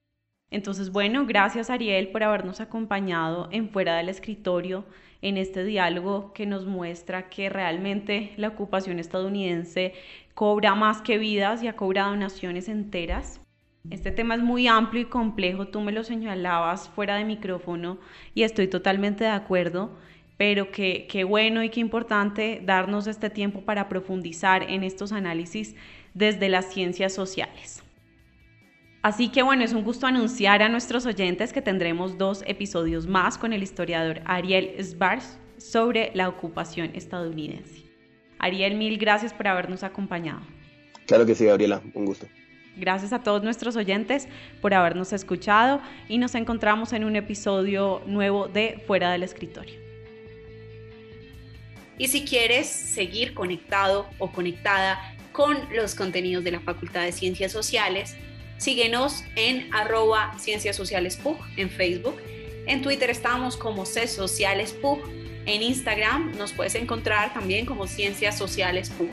Entonces, 0.50 0.90
bueno, 0.90 1.26
gracias 1.26 1.68
Ariel 1.68 2.08
por 2.08 2.22
habernos 2.22 2.62
acompañado 2.62 3.50
en 3.52 3.68
Fuera 3.68 3.94
del 3.94 4.08
Escritorio 4.08 4.86
en 5.20 5.36
este 5.36 5.64
diálogo 5.64 6.32
que 6.32 6.46
nos 6.46 6.64
muestra 6.64 7.28
que 7.28 7.50
realmente 7.50 8.32
la 8.38 8.48
ocupación 8.48 8.98
estadounidense 8.98 9.92
cobra 10.38 10.76
más 10.76 11.02
que 11.02 11.18
vidas 11.18 11.64
y 11.64 11.66
ha 11.66 11.74
cobrado 11.74 12.14
naciones 12.14 12.68
enteras. 12.68 13.40
Este 13.90 14.12
tema 14.12 14.36
es 14.36 14.40
muy 14.40 14.68
amplio 14.68 15.02
y 15.02 15.06
complejo, 15.06 15.66
tú 15.66 15.80
me 15.80 15.90
lo 15.90 16.04
señalabas 16.04 16.88
fuera 16.90 17.16
de 17.16 17.24
micrófono 17.24 17.98
y 18.36 18.44
estoy 18.44 18.68
totalmente 18.68 19.24
de 19.24 19.30
acuerdo, 19.30 19.98
pero 20.36 20.70
qué, 20.70 21.08
qué 21.10 21.24
bueno 21.24 21.64
y 21.64 21.70
qué 21.70 21.80
importante 21.80 22.62
darnos 22.64 23.08
este 23.08 23.30
tiempo 23.30 23.62
para 23.62 23.88
profundizar 23.88 24.62
en 24.62 24.84
estos 24.84 25.10
análisis 25.10 25.74
desde 26.14 26.48
las 26.48 26.72
ciencias 26.72 27.12
sociales. 27.12 27.82
Así 29.02 29.30
que 29.30 29.42
bueno, 29.42 29.64
es 29.64 29.72
un 29.72 29.82
gusto 29.82 30.06
anunciar 30.06 30.62
a 30.62 30.68
nuestros 30.68 31.04
oyentes 31.04 31.52
que 31.52 31.62
tendremos 31.62 32.16
dos 32.16 32.44
episodios 32.46 33.08
más 33.08 33.38
con 33.38 33.52
el 33.52 33.64
historiador 33.64 34.20
Ariel 34.24 34.76
Sbars 34.78 35.36
sobre 35.56 36.12
la 36.14 36.28
ocupación 36.28 36.92
estadounidense. 36.94 37.87
Ariel, 38.38 38.76
mil 38.76 38.98
gracias 38.98 39.32
por 39.32 39.48
habernos 39.48 39.82
acompañado. 39.82 40.40
Claro 41.06 41.26
que 41.26 41.34
sí, 41.34 41.46
Gabriela, 41.46 41.80
un 41.94 42.04
gusto. 42.04 42.26
Gracias 42.76 43.12
a 43.12 43.22
todos 43.22 43.42
nuestros 43.42 43.74
oyentes 43.74 44.28
por 44.60 44.72
habernos 44.72 45.12
escuchado 45.12 45.80
y 46.08 46.18
nos 46.18 46.34
encontramos 46.36 46.92
en 46.92 47.04
un 47.04 47.16
episodio 47.16 48.02
nuevo 48.06 48.46
de 48.46 48.82
Fuera 48.86 49.10
del 49.10 49.24
Escritorio. 49.24 49.80
Y 51.98 52.06
si 52.06 52.24
quieres 52.24 52.68
seguir 52.68 53.34
conectado 53.34 54.06
o 54.18 54.30
conectada 54.30 55.00
con 55.32 55.56
los 55.74 55.96
contenidos 55.96 56.44
de 56.44 56.52
la 56.52 56.60
Facultad 56.60 57.02
de 57.02 57.10
Ciencias 57.10 57.50
Sociales, 57.50 58.16
síguenos 58.56 59.24
en 59.34 59.68
arroba 59.74 60.38
Ciencias 60.38 60.76
Sociales 60.76 61.16
PUG 61.16 61.38
en 61.56 61.70
Facebook. 61.70 62.16
En 62.66 62.82
Twitter 62.82 63.10
estamos 63.10 63.56
como 63.56 63.84
C 63.86 64.06
Sociales 64.06 64.72
PUG. 64.72 65.00
En 65.46 65.62
Instagram 65.62 66.36
nos 66.36 66.52
puedes 66.52 66.74
encontrar 66.74 67.32
también 67.32 67.66
como 67.66 67.86
Ciencias 67.86 68.36
Sociales 68.36 68.90
PUG 68.90 69.10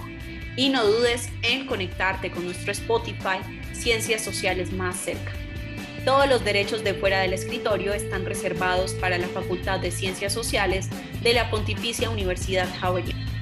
y 0.57 0.69
no 0.69 0.85
dudes 0.85 1.29
en 1.41 1.65
conectarte 1.65 2.31
con 2.31 2.45
nuestro 2.45 2.71
Spotify 2.71 3.39
Ciencias 3.73 4.23
Sociales 4.23 4.71
más 4.71 4.97
cerca. 4.97 5.31
Todos 6.05 6.29
los 6.29 6.45
derechos 6.45 6.83
de 6.83 6.93
fuera 6.93 7.19
del 7.19 7.33
escritorio 7.33 7.93
están 7.93 8.25
reservados 8.25 8.93
para 8.93 9.17
la 9.17 9.27
Facultad 9.27 9.79
de 9.79 9.91
Ciencias 9.91 10.33
Sociales 10.33 10.89
de 11.23 11.33
la 11.33 11.49
Pontificia 11.49 12.09
Universidad 12.09 12.67
Javeriana. 12.79 13.34